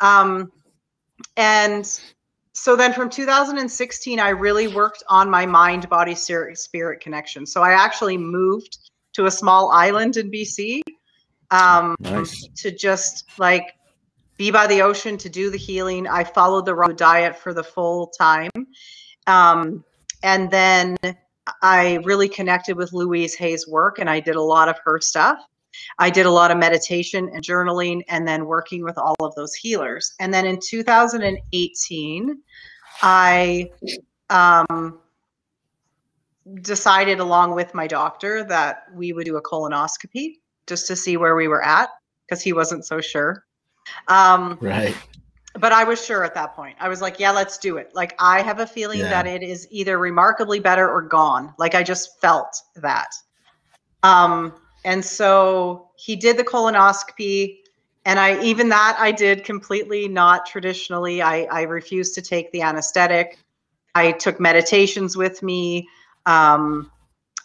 [0.00, 0.50] Um,
[1.36, 2.00] and
[2.54, 7.46] so then from 2016, I really worked on my mind body spirit connection.
[7.46, 8.78] So I actually moved
[9.14, 10.80] to a small island in BC
[11.54, 12.48] um, nice.
[12.56, 13.74] to just like
[14.36, 16.06] be by the ocean to do the healing.
[16.08, 18.50] I followed the raw diet for the full time.
[19.26, 19.84] Um,
[20.22, 20.96] and then
[21.62, 25.38] I really connected with Louise Hay's work and I did a lot of her stuff.
[25.98, 29.54] I did a lot of meditation and journaling and then working with all of those
[29.54, 30.14] healers.
[30.20, 32.38] And then in 2018,
[33.02, 33.70] I
[34.30, 35.00] um,
[36.62, 41.36] decided along with my doctor that we would do a colonoscopy just to see where
[41.36, 41.90] we were at
[42.26, 43.44] because he wasn't so sure.
[44.08, 44.96] Um, right.
[45.56, 46.76] But I was sure at that point.
[46.80, 47.94] I was like, yeah, let's do it.
[47.94, 49.10] Like, I have a feeling yeah.
[49.10, 51.54] that it is either remarkably better or gone.
[51.58, 53.14] Like, I just felt that.
[54.02, 54.52] Um,
[54.84, 57.58] and so he did the colonoscopy.
[58.04, 61.22] And I, even that, I did completely not traditionally.
[61.22, 63.38] I, I refused to take the anesthetic.
[63.94, 65.88] I took meditations with me.
[66.26, 66.90] Um,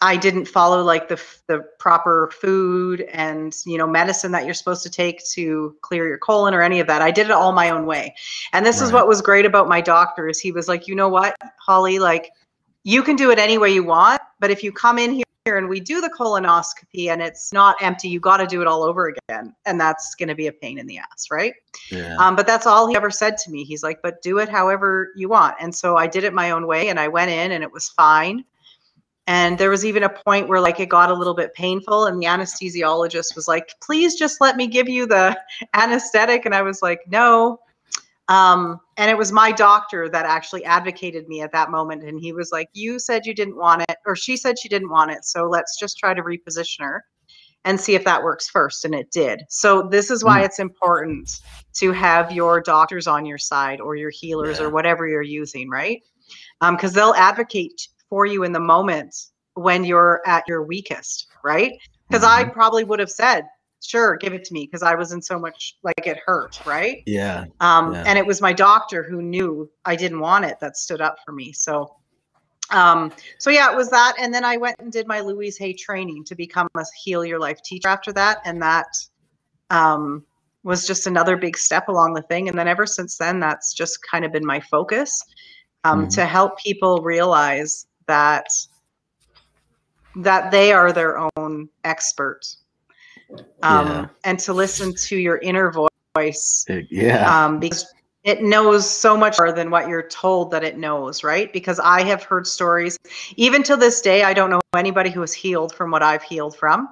[0.02, 4.82] I didn't follow like the the proper food and you know medicine that you're supposed
[4.84, 7.02] to take to clear your colon or any of that.
[7.02, 8.14] I did it all my own way.
[8.52, 8.86] And this right.
[8.86, 11.98] is what was great about my doctor is he was like, "You know what, Holly,
[11.98, 12.30] like
[12.82, 15.56] you can do it any way you want, but if you come in here here
[15.56, 18.08] and we do the colonoscopy and it's not empty.
[18.08, 19.54] You got to do it all over again.
[19.64, 21.54] And that's going to be a pain in the ass, right?
[21.90, 22.16] Yeah.
[22.16, 23.64] Um, but that's all he ever said to me.
[23.64, 25.56] He's like, but do it however you want.
[25.58, 27.88] And so I did it my own way and I went in and it was
[27.88, 28.44] fine.
[29.30, 32.20] And there was even a point where like it got a little bit painful and
[32.20, 35.38] the anesthesiologist was like, please just let me give you the
[35.74, 36.46] anesthetic.
[36.46, 37.60] And I was like, no.
[38.26, 42.02] Um, and it was my doctor that actually advocated me at that moment.
[42.02, 44.90] And he was like, you said you didn't want it, or she said she didn't
[44.90, 45.24] want it.
[45.24, 47.04] So let's just try to reposition her
[47.64, 48.84] and see if that works first.
[48.84, 49.42] And it did.
[49.48, 50.44] So this is why Mm.
[50.46, 51.30] it's important
[51.74, 54.66] to have your doctors on your side or your healers Yeah.
[54.66, 56.02] or whatever you're using, right?
[56.60, 59.14] Because they'll advocate for you in the moment
[59.54, 61.72] when you're at your weakest, right?
[62.08, 62.52] Because I Mhm.
[62.52, 63.46] probably would have said,
[63.82, 67.02] sure, give it to me because I was in so much like it hurt, right?
[67.06, 67.46] yeah.
[67.60, 68.02] Um, Yeah.
[68.06, 71.32] And it was my doctor who knew I didn't want it that stood up for
[71.32, 71.52] me.
[71.52, 71.96] So,
[72.70, 74.14] um, so yeah, it was that.
[74.18, 77.38] And then I went and did my Louise Hay training to become a Heal Your
[77.38, 78.38] Life teacher after that.
[78.44, 78.86] And that
[79.70, 80.24] um,
[80.62, 82.48] was just another big step along the thing.
[82.48, 85.22] And then ever since then, that's just kind of been my focus
[85.84, 86.14] um, Mhm.
[86.14, 88.46] to help people realize that
[90.16, 92.40] that they are their own expert
[93.62, 94.08] um, Yeah.
[94.24, 95.72] and to listen to your inner
[96.16, 97.44] voice Yeah.
[97.44, 97.86] um, because
[98.24, 101.52] it knows so much more than what you're told that it knows, right?
[101.52, 102.98] Because I have heard stories,
[103.36, 106.56] even to this day, I don't know anybody who is healed from what I've healed
[106.56, 106.88] from.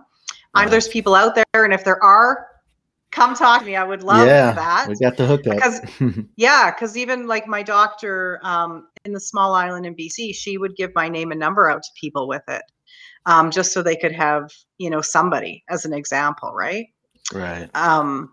[0.54, 2.46] I know there's people out there, and if there are,
[3.10, 3.76] come talk to me.
[3.76, 4.52] I would love yeah.
[4.52, 4.88] that.
[4.88, 5.54] We got the hookup.
[5.54, 5.80] Because
[6.36, 10.76] yeah, because even like my doctor um, in the small island in BC, she would
[10.76, 12.62] give my name and number out to people with it,
[13.26, 16.86] um, just so they could have you know somebody as an example, right?
[17.32, 17.68] right.
[17.74, 18.32] um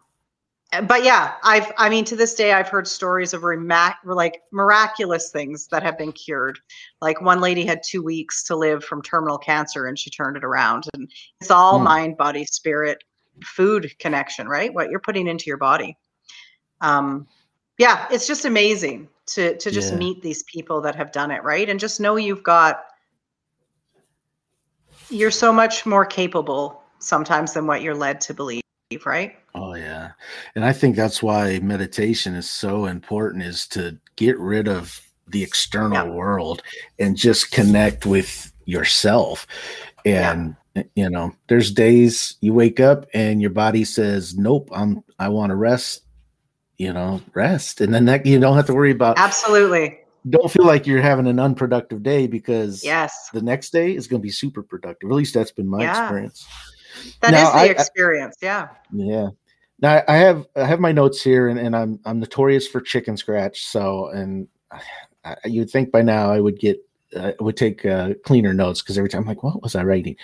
[0.88, 5.32] but yeah i've i mean to this day i've heard stories of remac- like miraculous
[5.32, 6.60] things that have been cured
[7.02, 10.44] like one lady had two weeks to live from terminal cancer and she turned it
[10.44, 11.10] around and
[11.40, 11.86] it's all Hmm.
[11.86, 13.04] mind body spirit
[13.44, 15.98] food connection right what you're putting into your body
[16.82, 17.28] um
[17.78, 20.00] yeah it's just amazing to to just Yeah.
[20.00, 22.86] meet these people that have done it right and just know you've got
[25.10, 28.62] you're so much more capable sometimes than what you're led to believe
[29.06, 30.12] right Oh yeah.
[30.56, 35.42] And I think that's why meditation is so important is to get rid of the
[35.42, 36.14] external Yeah.
[36.14, 36.62] world
[37.00, 39.48] and just connect with yourself.
[40.06, 40.56] And
[40.96, 45.52] you know, there's days you wake up and your body says, "Nope, I'm I want
[45.52, 46.02] to rest."
[46.78, 47.80] You know, rest.
[47.80, 51.28] And then that you don't have to worry about absolutely don't feel like you're having
[51.28, 55.10] an unproductive day because Yes, the next day is going to be super productive.
[55.10, 56.02] At least that's been my Yeah.
[56.04, 56.46] experience.
[57.22, 58.36] that is Now, the I- I- experience.
[58.42, 58.68] yeah.
[58.92, 59.30] Yeah.
[59.82, 63.16] Now I have I have my notes here, and, and I'm I'm notorious for chicken
[63.16, 63.66] scratch.
[63.66, 64.48] So, and
[65.24, 66.78] I, you'd think by now I would get
[67.16, 70.16] uh, would take uh, cleaner notes because every time I'm like, what was I writing?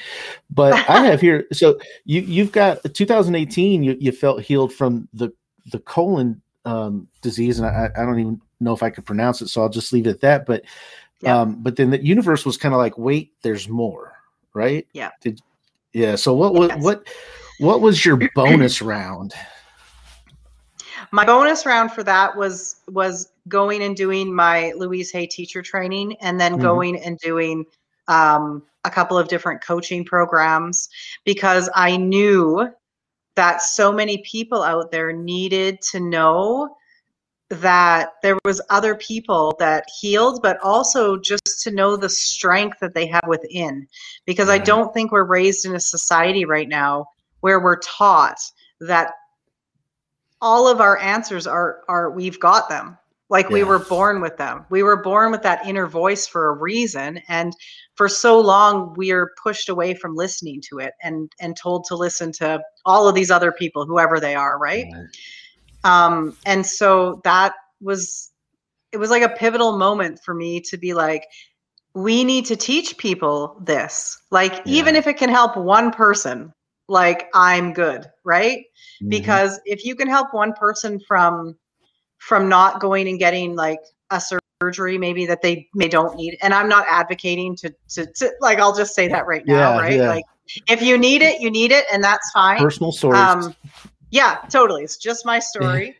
[0.49, 1.45] But I have here.
[1.53, 3.83] So you you've got 2018.
[3.83, 5.31] You you felt healed from the
[5.71, 9.47] the colon um, disease, and I, I don't even know if I could pronounce it,
[9.47, 10.45] so I'll just leave it at that.
[10.45, 10.63] But
[11.21, 11.39] Yeah.
[11.41, 14.13] um, but then the universe was kind of like, wait, there's more,
[14.53, 14.87] right?
[14.93, 15.09] Yeah.
[15.21, 15.41] Did
[15.93, 16.15] yeah.
[16.15, 16.83] So what was Yes.
[16.83, 17.07] what
[17.59, 19.33] what was your bonus round?
[21.11, 26.15] My bonus round for that was was going and doing my Louise Hay teacher training,
[26.21, 26.61] and then Mhm.
[26.61, 27.65] going and doing
[28.07, 30.89] um, a couple of different coaching programs
[31.23, 32.67] because I knew
[33.35, 36.75] that so many people out there needed to know
[37.49, 42.93] that there was other people that healed but also just to know the strength that
[42.93, 43.85] they have within
[44.25, 47.05] because i don't think we're raised in a society right now
[47.41, 48.39] where we're taught
[48.79, 49.11] that
[50.41, 52.97] all of our answers are are we've got them.
[53.29, 54.65] Like we were born with them.
[54.69, 57.55] We were born with that inner voice for a reason and
[57.95, 61.95] for so long we are pushed away from listening to it and and told to
[61.95, 64.85] listen to all of these other people whoever they are right?
[65.85, 68.31] Um and so that was
[68.91, 71.25] it was like a pivotal moment for me to be like
[71.93, 74.17] we need to teach people this.
[74.29, 76.53] Like even if it can help one person
[76.91, 78.65] like i'm good right
[79.01, 79.09] Mhm.
[79.09, 81.57] because if you can help one person from
[82.17, 83.79] from not going and getting like
[84.11, 84.21] a
[84.61, 88.59] surgery maybe that they may don't need and i'm not advocating to to, to like
[88.59, 90.07] i'll just say that right now Yeah, right yeah.
[90.09, 90.25] like
[90.67, 93.21] if you need it you need it and that's fine personal stories.
[93.21, 93.55] um,
[94.11, 94.83] yeah, totally.
[94.83, 95.95] It's just my story.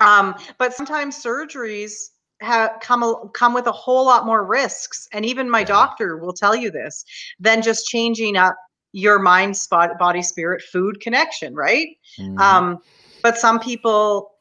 [0.00, 1.92] um, but sometimes surgeries
[2.40, 6.54] have come come with a whole lot more risks, and even my doctor will tell
[6.54, 7.04] you this
[7.40, 8.54] than just changing up
[8.92, 11.88] your mind, spot, body, spirit, food connection, right?
[12.18, 12.38] Mhm.
[12.40, 12.78] Um,
[13.22, 14.32] but some people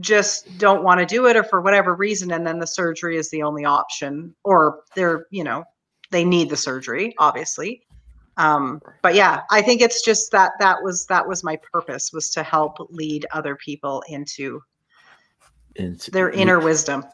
[0.00, 3.30] just don't want to do it, or for whatever reason, and then the surgery is
[3.30, 5.64] the only option, or they're you know
[6.10, 7.82] they need the surgery, obviously.
[8.36, 12.30] um, but yeah i think it's just that that was that was my purpose was
[12.30, 14.62] to help lead other people into
[15.74, 17.04] It's- their inner wisdom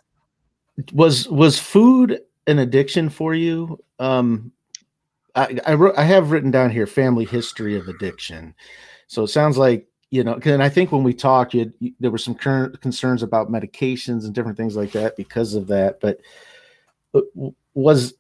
[0.92, 4.53] was was food an addiction for you um
[5.35, 8.55] i i wrote i have written down here family history of addiction.
[9.07, 12.11] So it sounds like you know, and i think when we talked you, you there
[12.11, 16.20] were some current concerns about medications and different things like that because of that but
[17.14, 17.20] uh,
[17.75, 18.14] was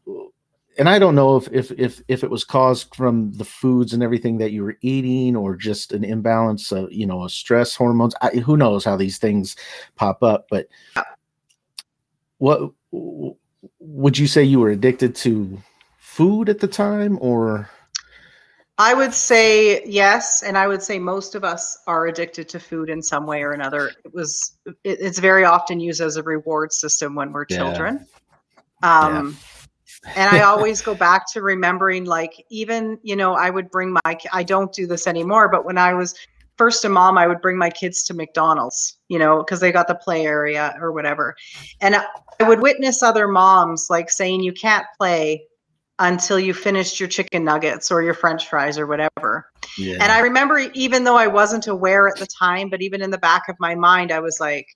[0.76, 4.02] and i don't know if if if, if it was caused from the foods and
[4.02, 8.14] everything that you were eating or just an imbalance of you know stress hormones.
[8.20, 9.54] I, who knows how these things
[9.94, 10.66] pop up but
[12.38, 12.72] what
[13.78, 15.62] would you say you were addicted to
[16.14, 17.68] food at the time or
[18.78, 22.88] I would say yes, and I would say most of us are addicted to food
[22.88, 23.96] in some way or another.
[24.04, 27.56] It was it, it's very often used as a reward system when we're Yeah.
[27.56, 28.06] children.
[28.82, 29.38] Um
[30.16, 34.18] and I always go back to remembering like even, you know, I would bring my
[34.32, 36.14] I don't do this anymore, but when I was
[36.56, 39.88] first a mom, I would bring my kids to McDonald's, you know, because they got
[39.88, 41.34] the play area or whatever.
[41.80, 42.04] And I
[42.40, 45.44] I would witness other moms like saying you can't play
[45.98, 49.50] until you finished your chicken nuggets or your french fries or whatever.
[49.78, 53.10] yeah And I remember, even though I wasn't aware at the time, but even in
[53.10, 54.66] the back of my mind, I was like,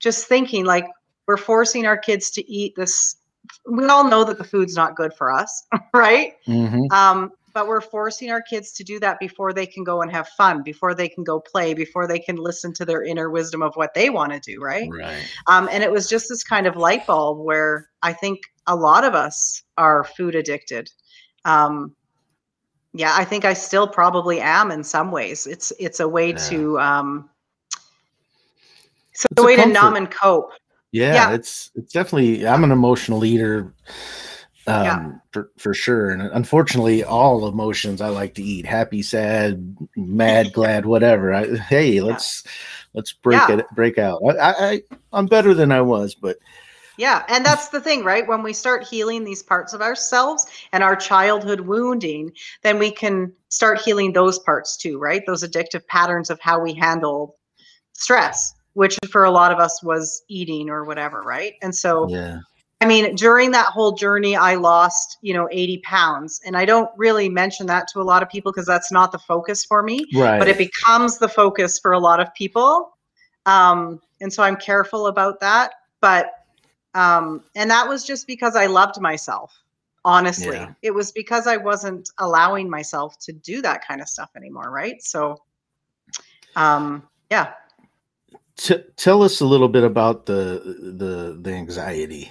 [0.00, 0.86] just thinking, like,
[1.26, 3.16] we're forcing our kids to eat this.
[3.70, 6.34] We all know that the food's not good for us, right?
[6.46, 6.90] Mhm.
[6.92, 10.28] Um, but we're forcing our kids to do that before they can go and have
[10.28, 13.74] fun, before they can go play, before they can listen to their inner wisdom of
[13.74, 14.88] what they want to do, right?
[14.92, 18.76] right Um, and it was just this kind of light bulb where I think a
[18.76, 20.88] lot of us are food addicted.
[21.44, 21.96] Um,
[22.92, 25.48] yeah, I think I still probably am in some ways.
[25.48, 26.36] It's it's a way Yeah.
[26.50, 27.30] to um,
[29.12, 30.52] it's a It's a way to numb and cope.
[30.92, 31.34] yeah, Yeah.
[31.34, 33.74] it's it's definitely i'm an emotional eater
[34.68, 35.12] um Yeah.
[35.32, 40.86] for, for sure and unfortunately all emotions i like to eat happy sad mad glad
[40.86, 42.44] whatever I, hey let's
[42.94, 43.58] let's break Yeah.
[43.58, 46.36] it break out I, I I- i'm better than i was but
[46.98, 48.26] Yeah, and that's the thing, right?
[48.26, 53.32] When we start healing these parts of ourselves and our childhood wounding, then we can
[53.50, 55.22] start healing those parts too, right?
[55.24, 57.36] Those addictive patterns of how we handle
[57.92, 61.54] stress, which for a lot of us was eating or whatever, right?
[61.62, 62.40] And so yeah
[62.80, 66.40] I mean, during that whole journey, I lost, you know, 80 pounds.
[66.44, 69.18] And I don't really mention that to a lot of people because that's not the
[69.18, 72.96] focus for me, right but it becomes the focus for a lot of people.
[73.46, 75.72] Um, and so I'm careful about that.
[76.00, 76.30] But,
[76.94, 79.60] um, and that was just because I loved myself,
[80.04, 80.56] honestly.
[80.56, 80.72] Yeah.
[80.82, 84.70] It was because I wasn't allowing myself to do that kind of stuff anymore.
[84.70, 85.02] Right.
[85.02, 85.42] So,
[86.54, 87.54] um, yeah.
[88.56, 90.62] T- tell us a little bit about the
[90.98, 92.30] the the anxiety.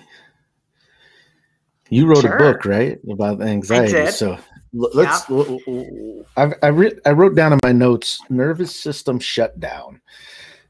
[1.89, 2.36] You wrote Sure.
[2.36, 4.12] a book, right, about anxiety.
[4.12, 4.38] So
[4.73, 5.26] let's.
[5.26, 10.02] w- w- I I, re- I wrote down in my notes nervous system shutdown.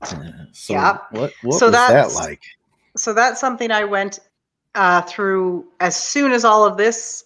[0.01, 0.15] Uh,
[0.51, 0.97] so Yeah.
[1.12, 2.41] what what So was that like?
[2.95, 4.19] so that's something I went
[4.75, 7.25] uh, through as soon as all of this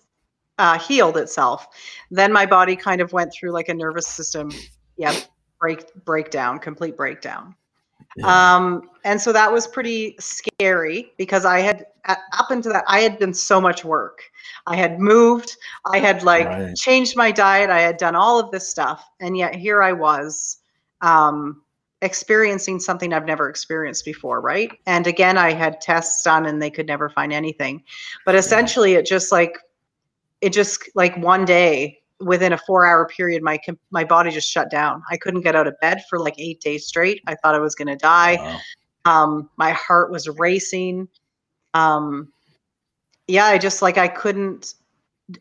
[0.58, 1.68] uh, healed itself.
[2.12, 4.52] Then my body kind of went through like a nervous system,
[4.98, 5.16] yeah,
[5.60, 7.56] break breakdown, complete breakdown.
[8.18, 8.56] Yeah.
[8.56, 13.20] Um, and so that was pretty scary because I had up until that I had
[13.20, 14.22] done so much work.
[14.68, 16.76] I had moved, I had like Right.
[16.76, 20.58] changed my diet, I had done all of this stuff, and yet here I was
[21.02, 21.62] um,
[22.02, 24.72] experiencing something I've never experienced before, right?
[24.86, 27.84] And again, I had tests done and they could never find anything.
[28.26, 29.58] But essentially, it just like
[30.42, 33.60] it just like one day within a four hour period my
[33.92, 35.02] my body just shut down.
[35.10, 37.22] I couldn't get out of bed for like eight days straight.
[37.28, 38.36] I thought i was going to die.
[39.06, 39.26] Wow.
[39.28, 41.08] um my heart was racing.
[41.74, 42.32] Um
[43.28, 44.76] yeah i just like i couldn't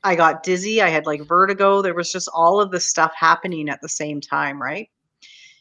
[0.05, 0.81] i got dizzy.
[0.81, 1.83] I had like vertigo.
[1.83, 4.89] There was just all of this stuff happening at the same time right?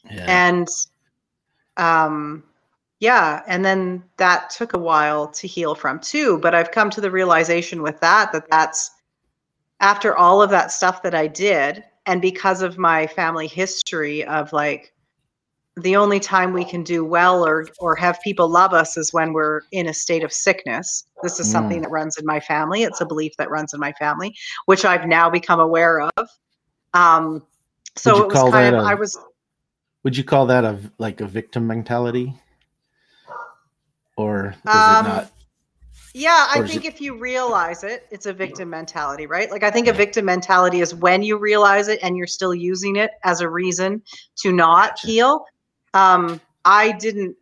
[0.09, 0.25] Yeah.
[0.27, 0.67] and
[1.77, 2.43] um
[2.99, 6.37] yeah and then that took a while to heal from too.
[6.39, 8.91] But i've come to the realization with that that that's
[9.79, 14.51] after all of that stuff that i did and because of my family history of
[14.53, 14.93] like
[15.77, 19.31] the only time we can do well or or have people love us is when
[19.31, 21.05] we're in a state of sickness.
[21.23, 22.83] This is something that runs in my family.
[22.83, 24.35] It's a belief that runs in my family
[24.65, 26.29] which i've now become aware of.
[26.93, 27.45] Um
[27.95, 29.17] so it was kind of a- i was
[30.03, 32.33] Would you call that a like a victim mentality,
[34.17, 35.31] or is Um, it not?
[36.13, 39.49] Yeah, I think it- if you realize it, it's a victim mentality, right?
[39.51, 42.95] Like I think a victim mentality is when you realize it and you're still using
[42.95, 44.01] it as a reason
[44.37, 45.07] to not Gotcha.
[45.07, 45.45] heal.
[45.93, 47.35] Um, I didn't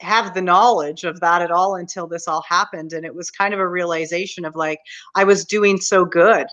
[0.00, 3.54] have the knowledge of that at all until this all happened, and it was kind
[3.54, 4.78] of a realization of like
[5.14, 6.46] I was doing so good,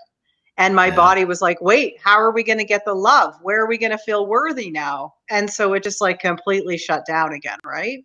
[0.58, 0.94] and my Yeah.
[0.96, 3.78] body was like wait how are we going to get the love where are we
[3.78, 8.04] going to feel worthy now and so it just like completely shut down again right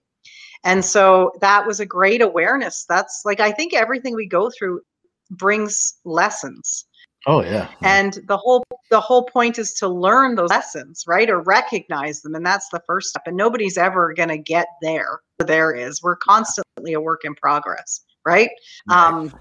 [0.68, 2.86] and so that was a great awareness.
[2.88, 4.82] That's like i think everything we go through
[5.32, 6.86] brings lessons.
[7.26, 7.70] Oh yeah.
[7.82, 12.36] and the whole the whole point is to learn those lessons right or recognize them
[12.36, 16.01] and that's the first step and nobody's ever going to get there there is.
[16.03, 18.51] We're constantly a work in progress right.
[18.89, 19.34] Um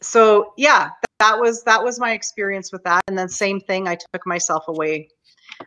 [0.00, 3.94] so yeah that was that was my experience with that and then same thing i
[3.94, 5.08] took myself away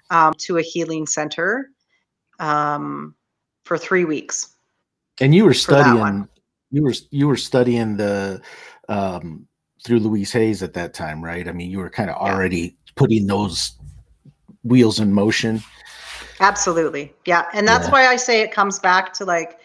[0.10, 1.70] um, to a healing center.
[2.39, 3.16] Um,
[3.66, 4.55] for three weeks
[5.20, 6.28] and you were studying
[6.72, 8.41] you were you were studying the
[8.88, 9.45] um
[9.84, 12.32] through Louise Hay's at that time right i mean you were kind of Yeah.
[12.34, 13.78] already putting those
[14.63, 15.61] wheels in motion
[16.39, 17.13] Absolutely.
[17.26, 17.45] Yeah.
[17.53, 17.91] And that's Yeah.
[17.91, 19.59] why I say it comes back to like,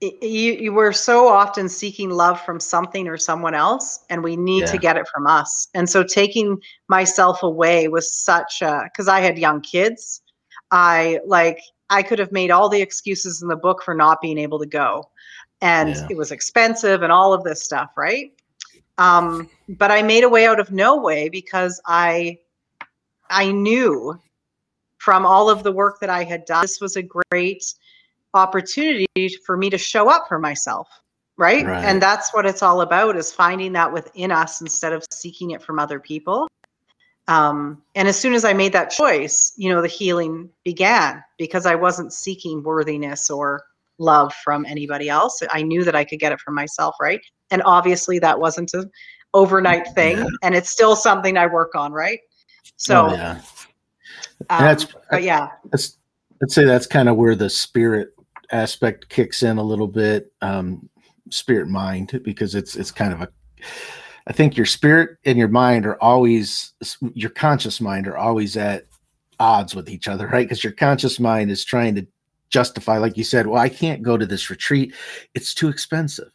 [0.00, 4.66] you, you were so often seeking love from something or someone else, and we need
[4.68, 5.68] to get it from us.
[5.74, 6.58] And so taking
[6.88, 10.22] myself away was such a, because I had young kids,
[10.70, 11.60] I like,
[11.90, 14.66] I could have made all the excuses in the book for not being able to
[14.66, 15.10] go.
[15.60, 16.06] And Yeah.
[16.08, 18.32] it was expensive and all of this stuff, right?
[18.96, 22.38] Um, but I made a way out of no way because I
[23.28, 24.18] I knew
[24.98, 27.74] from all of the work that I had done, this was a great
[28.34, 30.88] opportunity for me to show up for myself.
[31.36, 31.64] Right?
[31.64, 31.84] Right.
[31.84, 35.62] And that's what it's all about is finding that within us instead of seeking it
[35.62, 36.49] from other people.
[37.30, 41.64] Um, and as soon as I made that choice, you know, the healing began because
[41.64, 43.62] I wasn't seeking worthiness or
[43.98, 45.40] love from anybody else.
[45.50, 47.20] I knew that I could get it from myself, right?
[47.50, 48.90] And obviously that wasn't an
[49.32, 50.26] overnight thing Yeah.
[50.42, 52.18] and it's still something I work on, right?
[52.76, 53.40] So, oh, yeah
[54.48, 55.98] um, that's but yeah, let's
[56.40, 58.10] let's say that's kind of where the spirit
[58.50, 60.88] aspect kicks in a little bit um
[61.30, 63.28] spirit mind because it's it's kind of a
[64.30, 66.72] i think your spirit and your mind are always
[67.14, 68.86] your conscious mind are always at
[69.40, 70.46] odds with each other right?
[70.48, 72.06] Because your conscious mind is trying to
[72.50, 74.94] justify like you said well i can't go to this retreat.
[75.34, 76.30] It's too expensive.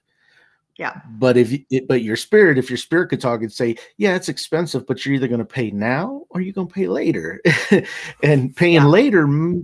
[0.78, 1.00] Yeah.
[1.20, 4.28] but if it, but your spirit if your spirit could talk and say yeah it's
[4.28, 7.42] expensive but you're either going to pay now or you're going to pay later.
[8.24, 8.86] And paying Yeah.
[8.88, 9.64] later m-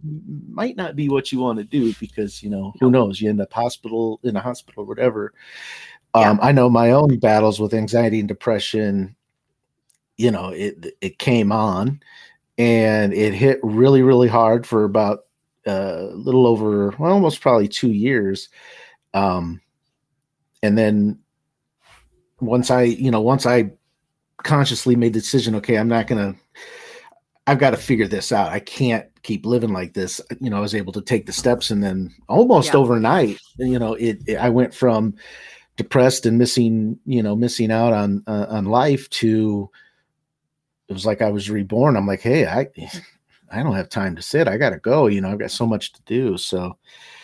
[0.50, 3.20] might not be what you want to do because you know who knows?
[3.20, 5.34] You end up hospital in a hospital or whatever
[6.14, 9.16] um i know my own battles with anxiety and depression
[10.18, 12.00] you know it it came on
[12.58, 15.20] and it hit really really hard for about
[15.68, 18.50] uh, a little over well almost probably two years.
[19.14, 19.62] Um
[20.64, 21.20] and then
[22.40, 23.72] once i you know once i
[24.44, 26.36] consciously made the decision okay i'm not gonna
[27.48, 28.52] i've got to figure this out.
[28.52, 30.20] I can't keep living like this.
[30.40, 32.80] You know i was able to take the steps and then almost Yeah.
[32.80, 35.14] overnight you know it, it i went from
[35.82, 39.68] depressed and missing you know missing out on uh, on life to
[40.88, 42.68] it was like i was reborn i'm like hey i
[43.52, 45.92] i don't have time to sit i gotta go you know i've got so much
[45.94, 46.78] to do so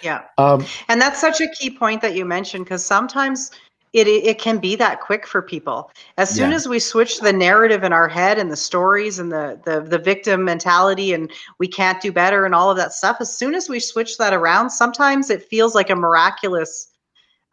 [0.04, 0.24] yeah.
[0.40, 3.52] um And that's such a key point that you mentioned because sometimes
[3.94, 5.90] it, it can be that quick for people.
[6.18, 6.58] As soon Yeah.
[6.58, 9.98] as we switch the narrative in our head and the stories and the, the the
[9.98, 13.70] victim mentality and we can't do better and all of that stuff, as soon as
[13.70, 16.90] we switch that around, sometimes it feels like a miraculous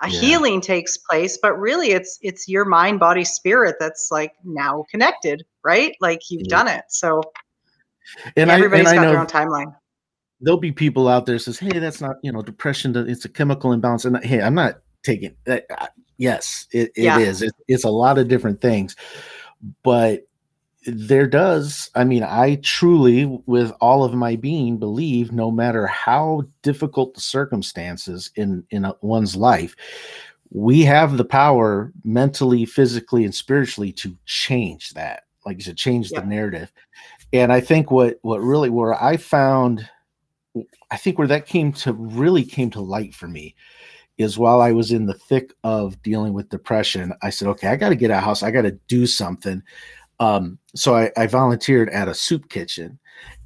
[0.05, 0.21] a Yeah.
[0.21, 5.45] healing takes place, but really it's it's your mind, body, spirit that's like now connected,
[5.65, 5.95] right?
[6.01, 6.51] Like you've Yeah.
[6.51, 6.85] done it.
[6.89, 7.23] So
[8.37, 9.75] and everybody's i and got i their know own timeline.
[10.41, 13.73] there'll be people out there says hey that's not you know depression it's a chemical
[13.73, 15.87] imbalance and hey i'm not taking that uh,
[16.19, 17.19] yes it, it Yeah.
[17.19, 17.43] is.
[17.43, 18.95] It, it's a lot of different things
[19.83, 20.27] but
[20.87, 26.43] there does i mean i truly with all of my being believe no matter how
[26.63, 29.75] difficult the circumstances in in one's life
[30.51, 36.11] we have the power mentally physically and spiritually to change that like you said change
[36.11, 36.21] Yeah.
[36.21, 36.73] the narrative.
[37.33, 39.89] And i think what what really where i found
[40.91, 43.55] i think where that came to really came to light for me
[44.19, 47.77] is while i was in the thick of dealing with depression i said okay i
[47.77, 48.43] got to get out of house.
[48.43, 49.63] I got to do something
[50.21, 52.99] um, so I, I volunteered at a soup kitchen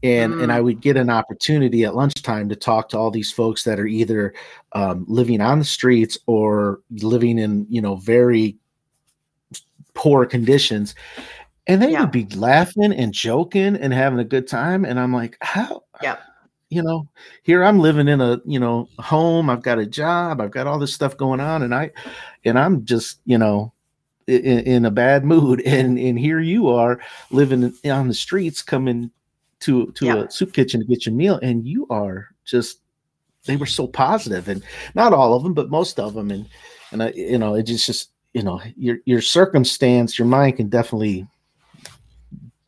[0.04, 3.64] and and i would get an opportunity at lunchtime to talk to all these folks
[3.64, 4.32] that are either
[4.72, 8.56] um, living on the streets or living in you know very
[9.94, 10.94] poor conditions
[11.66, 12.02] and they Yeah.
[12.02, 16.16] would be laughing and joking and having a good time and i'm like how Yeah.
[16.70, 17.08] you know
[17.42, 20.78] here i'm living in a you know home i've got a job i've got all
[20.78, 21.90] this stuff going on and i
[22.44, 23.72] and i'm just you know
[24.28, 27.00] in, in a bad mood and and here you are
[27.30, 29.10] living on the streets coming
[29.60, 30.16] to to Yeah.
[30.24, 32.80] a soup kitchen to get your meal and you are just
[33.44, 34.62] they were so positive and
[34.94, 36.46] not all of them but most of them and
[36.92, 40.68] and I, you know it just just you know your your circumstance your mind can
[40.68, 41.26] definitely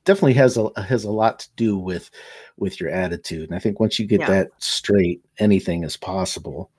[0.04, 2.10] definitely has a has a lot to do with
[2.56, 3.48] with your attitude.
[3.48, 4.28] And I think once you get yeah.
[4.28, 6.70] that straight, anything is possible.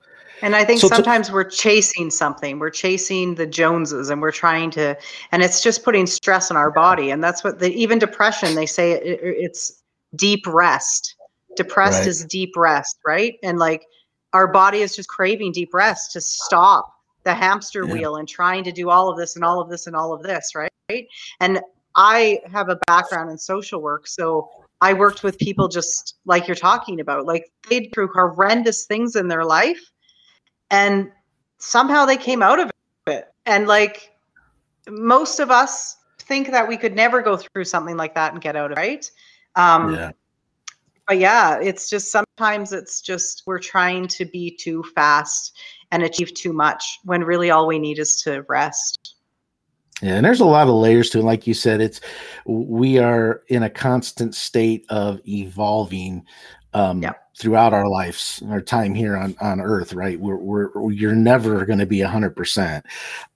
[0.42, 2.58] And I think so sometimes to, we're chasing something.
[2.58, 4.96] We're chasing the Joneses and we're trying to,
[5.30, 7.10] and it's just putting stress on our body.
[7.10, 9.82] And that's what the, even depression, they say it, it's
[10.16, 11.14] deep rest.
[11.56, 12.08] Depressed right.
[12.08, 13.38] is deep rest, right?
[13.42, 13.86] And like
[14.32, 16.92] our body is just craving deep rest to stop
[17.24, 17.92] the hamster yeah.
[17.92, 20.22] wheel and trying to do all of this and all of this and all of
[20.22, 21.06] this, right?
[21.40, 21.60] And
[21.94, 24.08] I have a background in social work.
[24.08, 24.48] So
[24.80, 29.28] I worked with people just like you're talking about, like they'd through horrendous things in
[29.28, 29.80] their life
[30.72, 31.12] and
[31.58, 32.70] somehow they came out of
[33.06, 33.26] it.
[33.46, 34.10] And like
[34.88, 38.56] most of us think that we could never go through something like that and get
[38.56, 39.10] out of it, right?
[39.54, 40.10] Um, yeah.
[41.06, 45.56] But yeah, it's just sometimes it's just we're trying to be too fast
[45.90, 49.16] and achieve too much when really all we need is to rest.
[50.00, 51.24] Yeah, and there's a lot of layers to it.
[51.24, 52.00] Like you said, it's
[52.46, 56.24] we are in a constant state of evolving
[56.72, 57.12] um, yeah.
[57.36, 59.92] Throughout our lives, our time here on on Earth.
[59.92, 62.84] Right, we're, we're you're never going to be a hundred percent.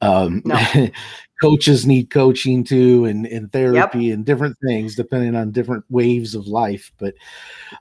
[0.00, 0.88] Um, no.
[1.42, 4.14] coaches need coaching too, and and therapy yep.
[4.14, 6.92] and different things depending on different waves of life.
[6.98, 7.14] But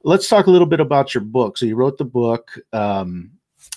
[0.04, 1.58] let's talk a little bit about your book.
[1.58, 2.52] So you wrote the book.
[2.74, 3.32] Um,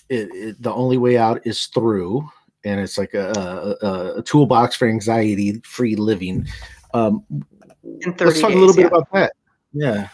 [0.08, 2.26] it, it, the only way out is through
[2.64, 6.46] and it's like a, a, a toolbox for anxiety free living.
[6.94, 7.24] Um,
[7.82, 8.86] let's talk days, a little bit yeah.
[8.86, 9.32] about that.
[9.72, 10.08] Yeah.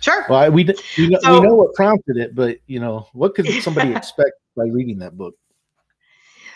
[0.00, 0.24] Sure.
[0.28, 0.64] Well, we,
[0.96, 4.32] we, know, so, we know what prompted it, but you know, what could somebody expect
[4.56, 5.34] by reading that book?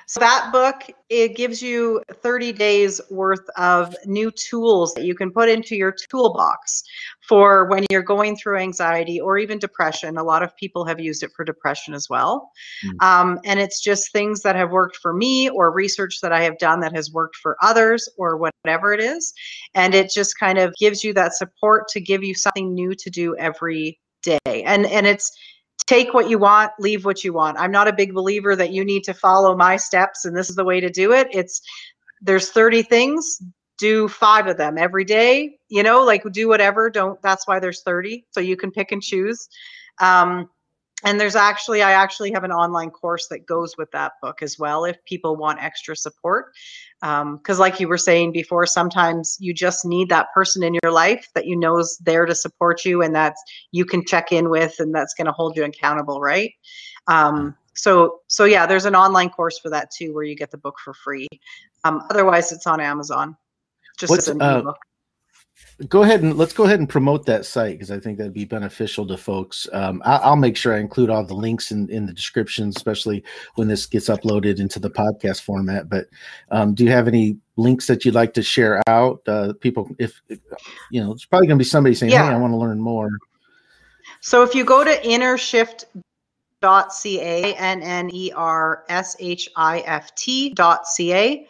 [0.07, 5.31] So that book it gives you 30 days worth of new tools that you can
[5.31, 6.83] put into your toolbox
[7.29, 10.19] for when you're going through anxiety or even depression.
[10.19, 12.51] A lot of people have used it for depression as well.
[12.85, 13.03] Mm.
[13.05, 16.59] Um, and it's just things that have worked for me or research that I have
[16.59, 19.33] done that has worked for others or whatever it is.
[19.75, 23.11] And it just kind of gives you that support to give you something new to
[23.11, 24.39] do every day.
[24.47, 25.31] And and it's
[25.87, 27.59] take what you want, leave what you want.
[27.59, 30.57] I'm not a big believer that you need to follow my steps and this is
[30.57, 31.29] the way to do it.
[31.31, 31.61] It's
[32.23, 33.41] there's 30 things,
[33.77, 36.89] do five of them every day, you know, like do whatever.
[36.91, 38.25] Don't that's why there's 30.
[38.31, 39.49] So you can pick and choose.
[40.01, 40.49] Um,
[41.03, 44.59] and there's actually i actually have an online course that goes with that book as
[44.59, 46.53] well if people want extra support.
[47.01, 50.93] Because um, like you were saying before sometimes you just need that person in your
[50.93, 53.35] life that you know is there to support you and that
[53.73, 56.53] you can check in with and that's going to hold you accountable right?
[57.07, 60.59] Um, so so yeah there's an online course for that too where you get the
[60.59, 61.29] book for free.
[61.85, 63.37] Um, otherwise it's on amazon
[63.99, 64.79] just What's, as a uh, book
[65.89, 68.45] go ahead and let's go ahead and promote that site because I think that'd be
[68.45, 69.67] beneficial to folks.
[69.73, 73.25] Um, I, will make sure I include all the links in, in the description, especially
[73.57, 75.89] when this gets uploaded into the podcast format.
[75.89, 76.07] But
[76.51, 79.23] um, do you have any links that you'd like to share out?
[79.27, 80.23] Uh, people, if
[80.91, 82.29] you know, it's probably going to be somebody saying, yeah.
[82.29, 83.11] "Hey, I want to learn more."
[84.21, 91.49] So if you go to innershift.ca, n n e r s h i f t.ca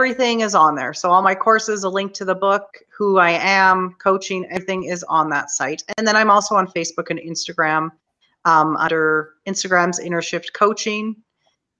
[0.00, 0.94] everything is on there.
[0.94, 5.02] So all my courses, a link to the book, who I am, coaching, everything is
[5.04, 5.82] on that site.
[5.98, 7.90] And then I'm also on Facebook and Instagram
[8.46, 11.16] um, under Instagram's Inner Shift Coaching,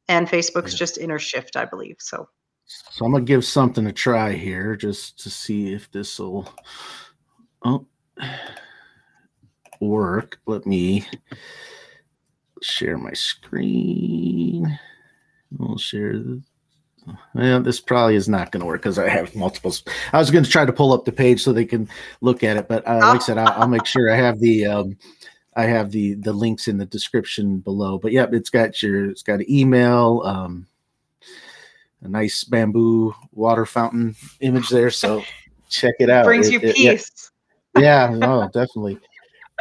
[0.09, 0.79] and Facebook's yeah.
[0.79, 1.97] just Inner Shift, I believe.
[1.99, 2.29] So.
[2.67, 6.53] So I'm gonna give something a try here, just to see if this will
[7.65, 7.87] oh,
[9.81, 10.39] work.
[10.47, 11.07] Let me
[12.61, 14.79] share my screen.
[15.51, 16.50] We'll share this.
[17.35, 19.83] Well, this probably is not going to work because I have multiples.
[20.13, 21.89] I was going to try to pull up the page so they can
[22.21, 24.67] look at it, but uh, like I said, I'll, I'll, make sure I have the
[24.67, 24.97] um,
[25.57, 27.99] I have the the links in the description below.
[27.99, 30.67] But yep, it's got your it's got an email, um,
[32.03, 34.91] a nice bamboo water fountain image there.
[34.91, 35.23] So
[35.69, 36.25] check it out.
[36.25, 37.31] Brings it, you it, peace.
[37.77, 38.99] Yeah, yeah no, definitely.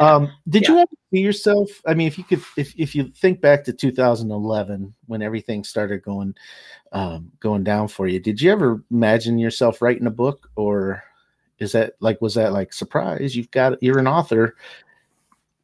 [0.00, 0.68] Um, did yeah.
[0.68, 1.68] you ever see yourself?
[1.86, 6.02] I mean, if you could, if if you think back to 2011 when everything started
[6.02, 6.34] going
[6.92, 11.02] um, going down for you, did you ever imagine yourself writing a book, or
[11.58, 13.36] is that like was that like surprise?
[13.36, 14.56] You've got you're an author.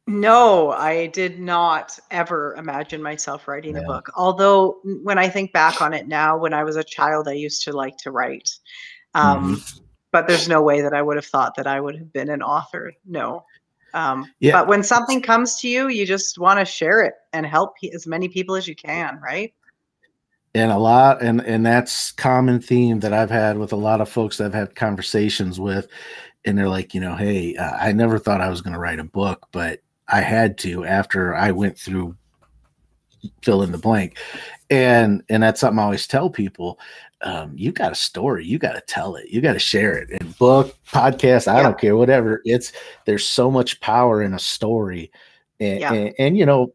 [0.09, 3.81] No, I did not ever imagine myself writing yeah.
[3.81, 4.09] a book.
[4.15, 7.63] Although when I think back on it now, when I was a child, I used
[7.63, 8.49] to like to write.
[9.15, 9.83] Um, mm-hmm.
[10.11, 12.41] But there's no way that I would have thought that I would have been an
[12.41, 12.93] author.
[13.05, 13.43] No.
[13.97, 14.51] Um, yeah.
[14.51, 18.05] But when something comes to you, you just want to share it and help as
[18.05, 19.51] many people as you can, right?
[20.53, 24.07] And a lot, and and that's common theme that I've had with a lot of
[24.07, 25.87] folks that I've had conversations with,
[26.45, 28.99] and they're like, you know, hey, uh, I never thought I was going to write
[28.99, 32.15] a book, but I had to after I went through
[33.43, 34.17] fill in the blank,
[34.69, 36.79] and and that's something I always tell people.
[37.21, 40.09] Um, you got a story, you got to tell it, you got to share it
[40.11, 41.47] in book, podcast.
[41.47, 41.63] I yeah.
[41.63, 42.41] don't care, whatever.
[42.45, 42.71] It's
[43.05, 45.11] there's so much power in a story,
[45.59, 45.93] and, yeah.
[45.93, 46.73] and, and you know,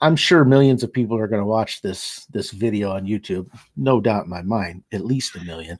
[0.00, 3.48] I'm sure millions of people are going to watch this this video on YouTube.
[3.76, 5.78] No doubt in my mind, at least a million,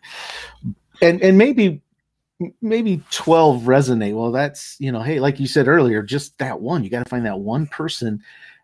[1.01, 1.83] and and maybe
[2.61, 6.83] maybe 12 resonate well that's you know hey like you said earlier just that one
[6.83, 8.21] you got to find that one person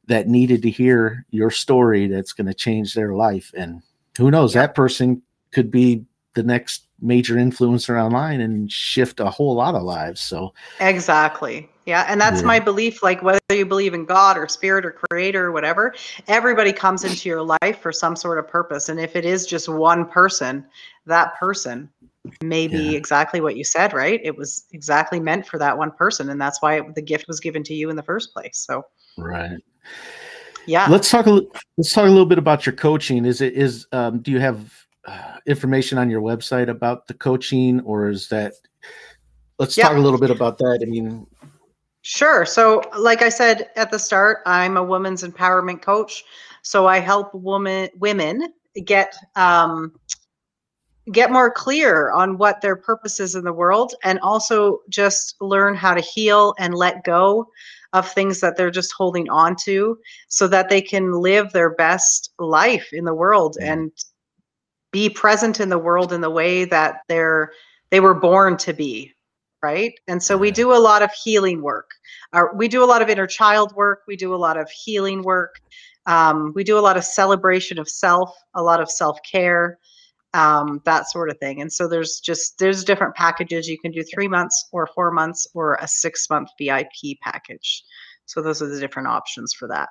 [0.07, 3.83] that needed to hear your story that's going to change their life and
[4.17, 5.23] who knows that person
[5.53, 10.53] could be the next major influencer online and shift a whole lot of lives so.
[10.81, 11.69] Exactly.
[11.87, 12.47] Yeah and that's yeah.
[12.47, 15.95] my belief like whether you believe in god or spirit or creator or whatever
[16.27, 19.71] everybody comes into your life for some sort of purpose and if it is just
[19.71, 20.67] one person
[21.07, 21.89] that person
[22.43, 22.99] may be yeah.
[22.99, 24.21] exactly what you said right?
[24.23, 27.41] It was exactly meant for that one person and that's why it, the gift was
[27.41, 28.83] given to you in the first place so.
[29.17, 29.59] Right.
[30.67, 30.87] Yeah.
[30.91, 31.41] Let's talk a
[31.79, 33.25] let's talk a little bit about your coaching.
[33.25, 34.71] Is it is um, do you have
[35.09, 38.53] uh, information on your website about the coaching or is that
[39.59, 39.89] let's yeah.
[39.89, 40.81] talk a little bit about that.
[40.83, 41.27] I mean
[42.03, 42.45] sure.
[42.45, 46.25] So like i said at the start i'm a women's empowerment coach.
[46.63, 48.53] So i help woman women
[48.85, 49.93] get um,
[51.11, 55.75] get more clear on what their purpose is in the world and also just learn
[55.75, 57.49] how to heal and let go
[57.95, 59.99] of things that they're just holding on to
[60.29, 63.91] so that they can live their best life in the world and
[64.93, 67.53] be present in the world in the way that they're
[67.91, 69.13] they were born to be
[69.63, 71.91] right and so we do a lot of healing work
[72.33, 75.23] Our, we do a lot of inner child work we do a lot of healing
[75.23, 75.61] work
[76.07, 79.79] um, we do a lot of celebration of self a lot of self-care
[80.35, 81.61] um, that sort of thing.
[81.61, 85.47] And so there's just there's different packages you can do three months or four months
[85.55, 87.85] or a six month VIP package.
[88.27, 89.89] So those are the different options for that.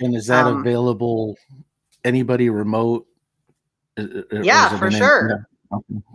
[0.00, 1.36] And is that um, available
[2.04, 3.06] anybody remote?
[4.30, 5.46] Yeah, for sure.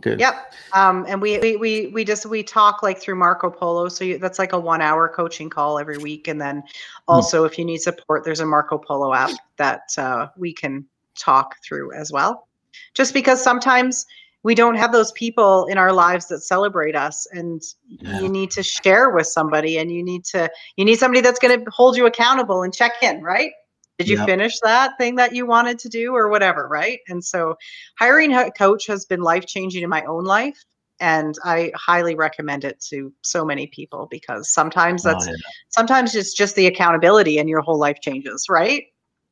[0.02, 0.20] Good.
[0.20, 0.54] Yep.
[0.74, 3.88] Um, and we, we we we just we talk like through Marco Polo.
[3.88, 6.28] So you, that's like a one hour coaching call every week.
[6.28, 6.64] And then hmm.
[7.08, 10.86] also, if you need support, there's a Marco Polo app that uh, we can
[11.18, 12.48] talk through as well
[12.94, 14.06] just because sometimes
[14.44, 18.20] we don't have those people in our lives that celebrate us and yeah.
[18.20, 21.64] you need to share with somebody and you need to you need somebody that's going
[21.64, 23.52] to hold you accountable and check in right
[23.98, 24.28] did you yep.
[24.28, 27.56] finish that thing that you wanted to do or whatever right and so
[28.00, 30.64] hiring a coach has been life changing in my own life
[31.00, 35.38] and i highly recommend it to so many people because sometimes oh, that's oh, yeah.
[35.70, 38.86] sometimes it's just the accountability and your whole life changes right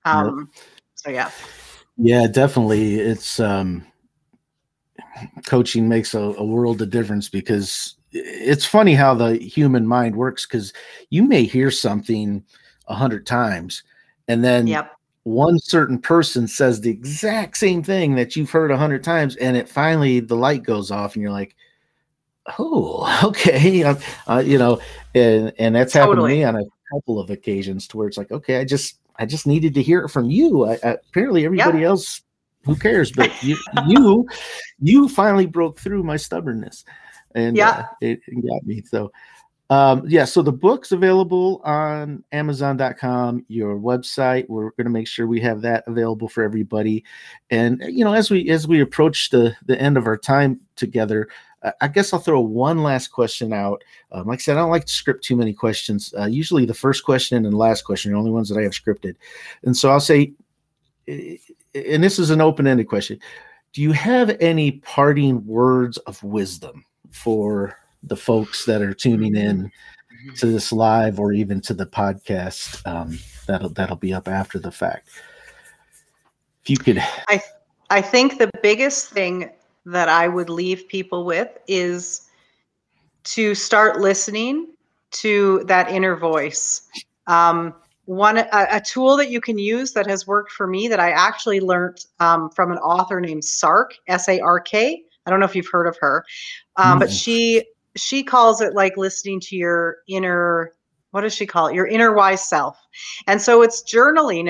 [0.06, 0.64] um yep.
[0.96, 1.30] so yeah
[1.98, 2.96] yeah, definitely.
[2.96, 3.86] It's um,
[5.46, 10.46] coaching makes a, a world of difference because it's funny how the human mind works
[10.46, 10.74] because
[11.10, 12.44] you may hear something
[12.88, 13.84] a hundred times
[14.28, 14.92] and then yep.
[15.24, 19.58] one certain person says the exact same thing that you've heard a hundred times and
[19.58, 21.56] it finally the light goes off and you're like
[22.60, 23.96] oh okay uh,
[24.28, 24.80] uh, you know
[25.16, 26.64] and and that's happened to me on a
[26.94, 30.02] couple of occasions to where it's like okay i just I just needed to hear
[30.02, 30.66] it from you.
[30.66, 31.90] I, I, apparently, everybody yep.
[31.90, 32.22] else,
[32.66, 33.12] who cares?
[33.12, 33.58] But you,
[33.88, 34.28] you,
[34.80, 36.84] you finally broke through my stubbornness,
[37.36, 38.82] and yeah, uh, it, it, got me.
[38.86, 39.12] So,
[39.70, 40.26] um, yeah.
[40.26, 43.46] So the book's available on Amazon.com.
[43.48, 44.48] Your website.
[44.50, 47.04] We're going to make sure we have that available for everybody.
[47.50, 51.30] And you know, as we as we approach the the end of our time together,
[51.80, 53.84] I guess I'll throw one last question out.
[54.12, 56.14] Um, like I said, I don't like to script too many questions.
[56.18, 58.64] Uh, usually, the first question and the last question are the only ones that I
[58.64, 59.16] have scripted.
[59.64, 60.34] And so I'll say,
[61.08, 63.20] and this is an open ended question
[63.72, 69.66] Do you have any parting words of wisdom for the folks that are tuning in
[69.66, 70.34] mm-hmm.
[70.36, 74.72] to this live or even to the podcast um, that'll that'll be up after the
[74.72, 75.10] fact?
[76.64, 77.00] If you could,
[77.30, 77.42] I
[77.90, 79.52] I think the biggest thing
[79.86, 82.22] that I would leave people with is
[83.24, 84.68] to start listening
[85.12, 86.88] to that inner voice.
[87.28, 87.74] Um,
[88.06, 91.12] one a, a, tool that you can use that has worked for me that I
[91.12, 95.02] actually learned um, from an author named Sark S A R K.
[95.26, 96.26] I don't know if you've heard of her,
[96.76, 97.00] um, mm.
[97.00, 97.64] but she
[97.96, 100.72] she calls it like listening to your inner
[101.12, 102.78] what does she call it your inner wise self
[103.28, 104.50] and so it's journaling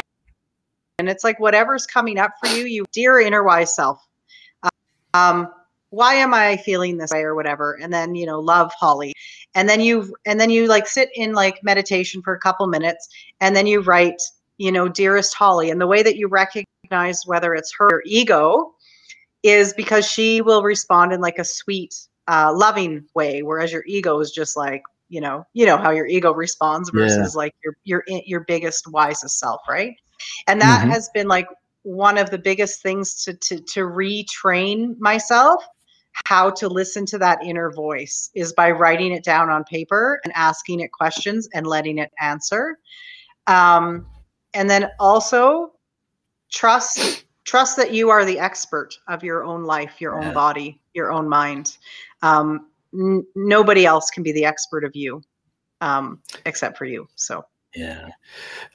[0.99, 3.99] and it's like whatever's coming up for you you dear inner wise self
[5.13, 5.47] um,
[5.93, 7.77] why am I feeling this way or whatever?
[7.79, 9.13] And then, you know, love Holly.
[9.53, 13.07] And then you and then you like sit in like meditation for a couple minutes
[13.39, 14.19] and then you write,
[14.57, 15.69] you know, dearest Holly.
[15.69, 18.73] And the way that you recognize whether it's her ego
[19.43, 21.93] is because she will respond in like a sweet,
[22.27, 26.07] uh, loving way, whereas your ego is just like, you know, you know how your
[26.07, 27.37] ego responds versus yeah.
[27.37, 29.95] like your your your biggest wisest self, right?
[30.47, 30.91] And that mm-hmm.
[30.91, 31.47] has been like
[31.83, 35.63] one of the biggest things to, to, to retrain myself
[36.25, 40.31] how to listen to that inner voice is by writing it down on paper and
[40.35, 42.77] asking it questions and letting it answer.
[43.47, 44.05] Um,
[44.53, 45.73] and then also
[46.51, 51.11] trust trust that you are the expert of your own life, your own body, your
[51.11, 51.77] own mind.
[52.23, 55.21] Um, n- nobody else can be the expert of you
[55.81, 57.07] um, except for you.
[57.15, 57.45] So.
[57.75, 58.09] Yeah.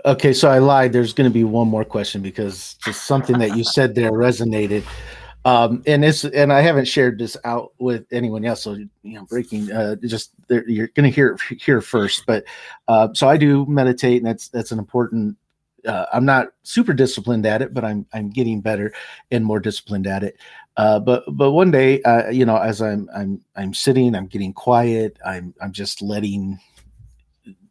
[0.05, 0.92] Okay, so I lied.
[0.92, 4.84] There's going to be one more question because just something that you said there resonated.
[5.44, 9.24] Um, and it's and I haven't shared this out with anyone else, so you know,
[9.24, 12.24] breaking uh, just you're going to hear it here first.
[12.26, 12.44] But
[12.88, 15.36] uh, so I do meditate, and that's that's an important.
[15.86, 18.92] Uh, I'm not super disciplined at it, but I'm I'm getting better
[19.30, 20.36] and more disciplined at it.
[20.76, 24.52] Uh, but but one day, uh, you know, as I'm I'm I'm sitting, I'm getting
[24.52, 25.18] quiet.
[25.24, 26.58] I'm I'm just letting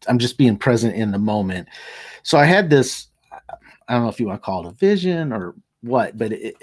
[0.07, 1.67] I'm just being present in the moment.
[2.23, 5.31] So I had this, I don't know if you want to call it a vision
[5.31, 6.55] or what, but it,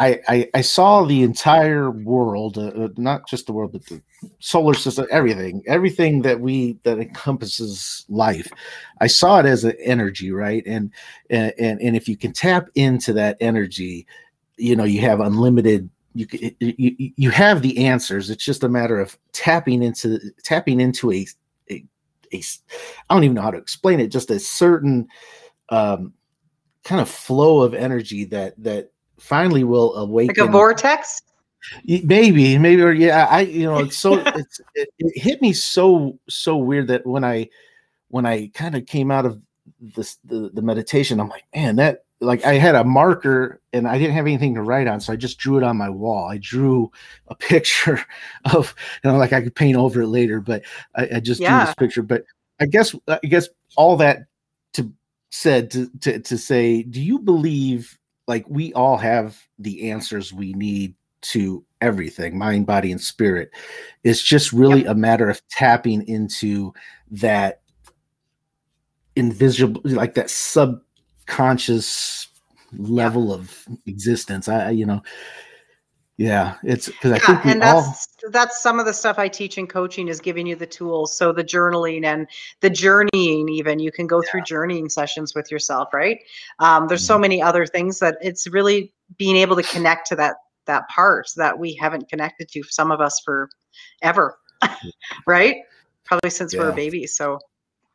[0.00, 4.00] I, I, I saw the entire world, uh, uh, not just the world, but the
[4.38, 8.50] solar system, everything, everything that we that encompasses life.
[9.02, 10.62] I saw it as an energy, right?
[10.66, 10.90] And
[11.28, 14.06] and and if you can tap into that energy,
[14.56, 15.90] you know, you have unlimited.
[16.14, 16.26] You,
[16.58, 18.30] you you have the answers.
[18.30, 21.26] It's just a matter of tapping into tapping into a
[21.70, 21.84] a
[22.32, 25.08] I don't even know how to explain it, just a certain
[25.68, 26.14] um,
[26.84, 28.90] kind of flow of energy that that
[29.20, 30.34] finally will awaken.
[30.36, 31.22] Like a vortex.
[31.84, 36.18] Maybe, maybe, or yeah, I, you know, it's so it's it, it hit me so
[36.28, 37.48] so weird that when I
[38.08, 39.40] when I kind of came out of
[39.80, 43.98] this the, the meditation, I'm like, man, that like I had a marker and I
[43.98, 46.28] didn't have anything to write on, so I just drew it on my wall.
[46.28, 46.90] I drew
[47.28, 48.04] a picture
[48.52, 50.62] of, you know, like I could paint over it later, but
[50.94, 51.56] I, I just yeah.
[51.56, 52.02] drew this picture.
[52.02, 52.24] But
[52.60, 54.20] I guess I guess all that
[54.74, 54.92] to
[55.30, 57.98] said to, to to say, do you believe
[58.30, 63.50] like we all have the answers we need to everything, mind, body, and spirit?
[64.04, 64.92] It's just really yep.
[64.92, 66.72] a matter of tapping into
[67.10, 67.62] that
[69.16, 72.28] invisible, like that subconscious
[72.78, 74.48] level of existence.
[74.48, 75.02] I, you know,
[76.20, 78.30] yeah, it's because I yeah, think we and that's all...
[78.30, 81.16] that's some of the stuff I teach in coaching is giving you the tools.
[81.16, 82.26] So the journaling and
[82.60, 84.30] the journeying, even you can go yeah.
[84.30, 86.20] through journeying sessions with yourself, right?
[86.58, 87.06] Um, there's mm-hmm.
[87.06, 91.30] so many other things that it's really being able to connect to that that part
[91.36, 92.64] that we haven't connected to.
[92.64, 93.48] Some of us for
[94.02, 94.38] ever,
[95.26, 95.62] right?
[96.04, 96.60] Probably since yeah.
[96.60, 97.16] we we're babies.
[97.16, 97.38] So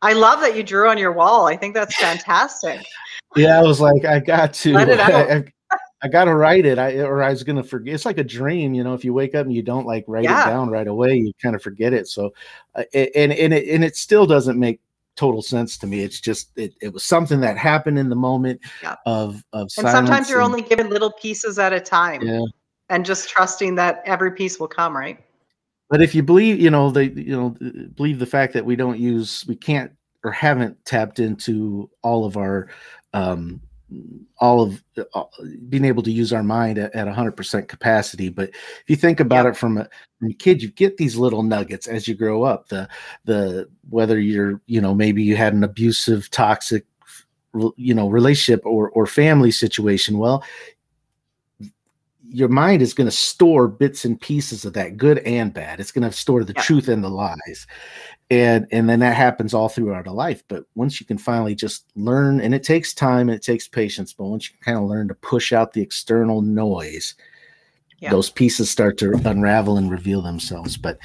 [0.02, 1.46] I love that you drew on your wall.
[1.46, 2.88] I think that's fantastic.
[3.36, 5.14] yeah, I was like, I got to let it out.
[5.32, 5.65] I, I
[6.08, 6.78] got to write it.
[6.78, 7.96] I or I was gonna forget.
[7.96, 8.94] It's like a dream, you know.
[8.94, 10.44] If you wake up and you don't like write yeah.
[10.44, 12.08] it down right away, you kind of forget it.
[12.08, 12.34] So,
[12.76, 14.82] uh, and and it and it still doesn't make
[15.16, 16.02] total sense to me.
[16.02, 18.96] It's just it, it was something that happened in the moment yeah.
[19.06, 19.70] of of.
[19.78, 22.22] And sometimes you're and, only given little pieces at a time.
[22.22, 22.46] Yeah.
[22.90, 25.18] And just trusting that every piece will come, right?
[25.90, 27.56] But if you believe, you know, they, you know,
[27.96, 29.92] believe the fact that we don't use, we can't
[30.24, 32.70] or haven't tapped into all of our,
[33.14, 33.62] um,
[34.40, 34.84] all of
[35.14, 35.24] uh,
[35.70, 38.30] being able to use our mind at, at 100% capacity.
[38.30, 39.88] But if you think about it from a,
[40.20, 42.68] from a kid you get these little nuggets as you grow up.
[42.70, 42.88] The
[43.26, 46.86] the whether you're you know maybe you had an abusive toxic
[47.76, 50.44] you know relationship or or family situation well
[52.28, 55.80] your mind is going to store bits and pieces of that good and bad.
[55.80, 56.64] It's going to store the yeah.
[56.64, 57.68] truth and the lies
[58.32, 61.86] and and then that happens all throughout a life but once you can finally just
[61.96, 65.08] learn and it takes time and it takes patience but once you kind of learn
[65.08, 67.16] to push out the external noise
[68.00, 68.10] yeah.
[68.10, 70.98] those pieces start to unravel and reveal themselves but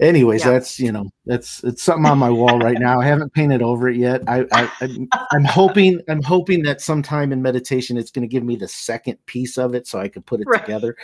[0.00, 0.52] anyways yeah.
[0.52, 3.88] that's you know that's it's something on my wall right now i haven't painted over
[3.88, 8.26] it yet i, I I'm, I'm hoping i'm hoping that sometime in meditation it's going
[8.26, 10.60] to give me the second piece of it so i can put it right.
[10.60, 10.96] together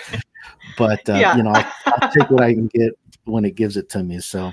[0.78, 1.36] but uh, yeah.
[1.36, 2.92] you know I'll, I'll take what i can get
[3.24, 4.52] when it gives it to me so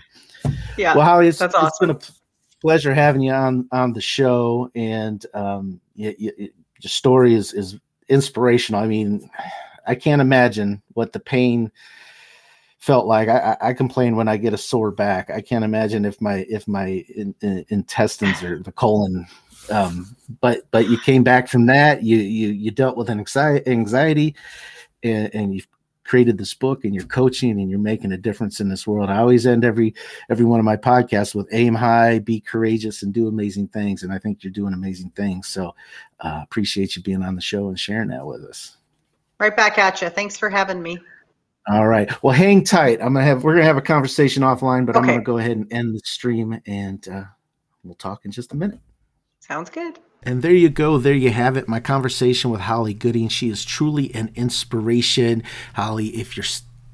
[0.78, 1.68] yeah well Holly, it's, that's awesome.
[1.68, 6.90] it's been a pleasure having you on on the show and um you, you, your
[6.90, 7.78] story is is
[8.10, 9.30] inspirational i mean
[9.88, 11.72] I can't imagine what the pain
[12.78, 13.30] felt like.
[13.30, 15.30] I, I, complain when I get a sore back.
[15.30, 19.28] I can't imagine if my if my in, in, intestines or the colon.
[19.70, 22.04] Um, but but you came back from that.
[22.04, 24.36] You you you dealt with an anxiety, anxiety
[25.04, 25.68] and, and you've
[26.04, 29.10] created this book and you're coaching and you're making a difference in this world.
[29.10, 29.94] I always end every
[30.30, 34.04] every one of my podcasts with aim high, be courageous, and do amazing things.
[34.04, 35.48] And I think you're doing amazing things.
[35.48, 35.74] So
[36.20, 38.78] uh, appreciate you being on the show and sharing that with us.
[39.40, 40.10] Right back at you.
[40.10, 41.00] Thanks for having me.
[41.68, 42.12] All right.
[42.24, 43.00] Well, hang tight.
[43.02, 45.04] I'm gonna have we're gonna have a conversation offline, but okay.
[45.04, 47.24] I'm gonna go ahead and end the stream, and uh,
[47.84, 48.80] we'll talk in just a minute.
[49.40, 50.00] Sounds good.
[50.24, 51.00] And there you go.
[51.00, 51.68] There you have it.
[51.68, 53.28] My conversation with Holly Gooding.
[53.28, 55.42] She is truly an inspiration.
[55.74, 56.46] Holly, if you're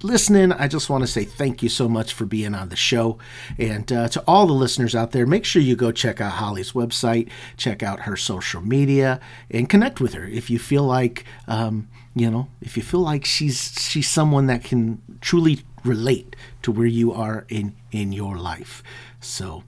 [0.02, 3.18] listening, I just want to say thank you so much for being on the show.
[3.58, 6.72] And uh, to all the listeners out there, make sure you go check out Holly's
[6.72, 9.20] website, check out her social media,
[9.52, 13.26] and connect with her if you feel like, um, you know, if you feel like
[13.26, 18.84] she's she's someone that can truly relate to where you are in in your life.
[19.20, 19.64] So,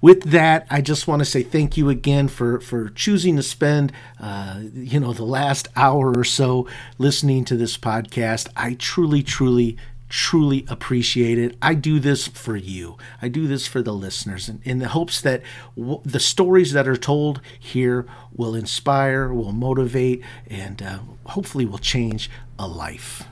[0.00, 3.92] with that, I just want to say thank you again for for choosing to spend,
[4.20, 6.66] uh, you know, the last hour or so
[6.98, 8.48] listening to this podcast.
[8.56, 9.76] I truly, truly,
[10.08, 11.56] truly appreciate it.
[11.60, 12.96] I do this for you.
[13.20, 15.42] I do this for the listeners, in, in the hopes that
[15.76, 21.78] w- the stories that are told here will inspire, will motivate, and uh, hopefully will
[21.78, 23.24] change a life.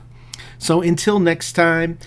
[0.57, 1.97] So until next time,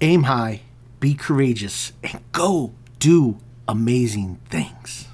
[0.00, 0.62] aim high,
[1.00, 3.38] be courageous, and go do
[3.68, 5.05] amazing things.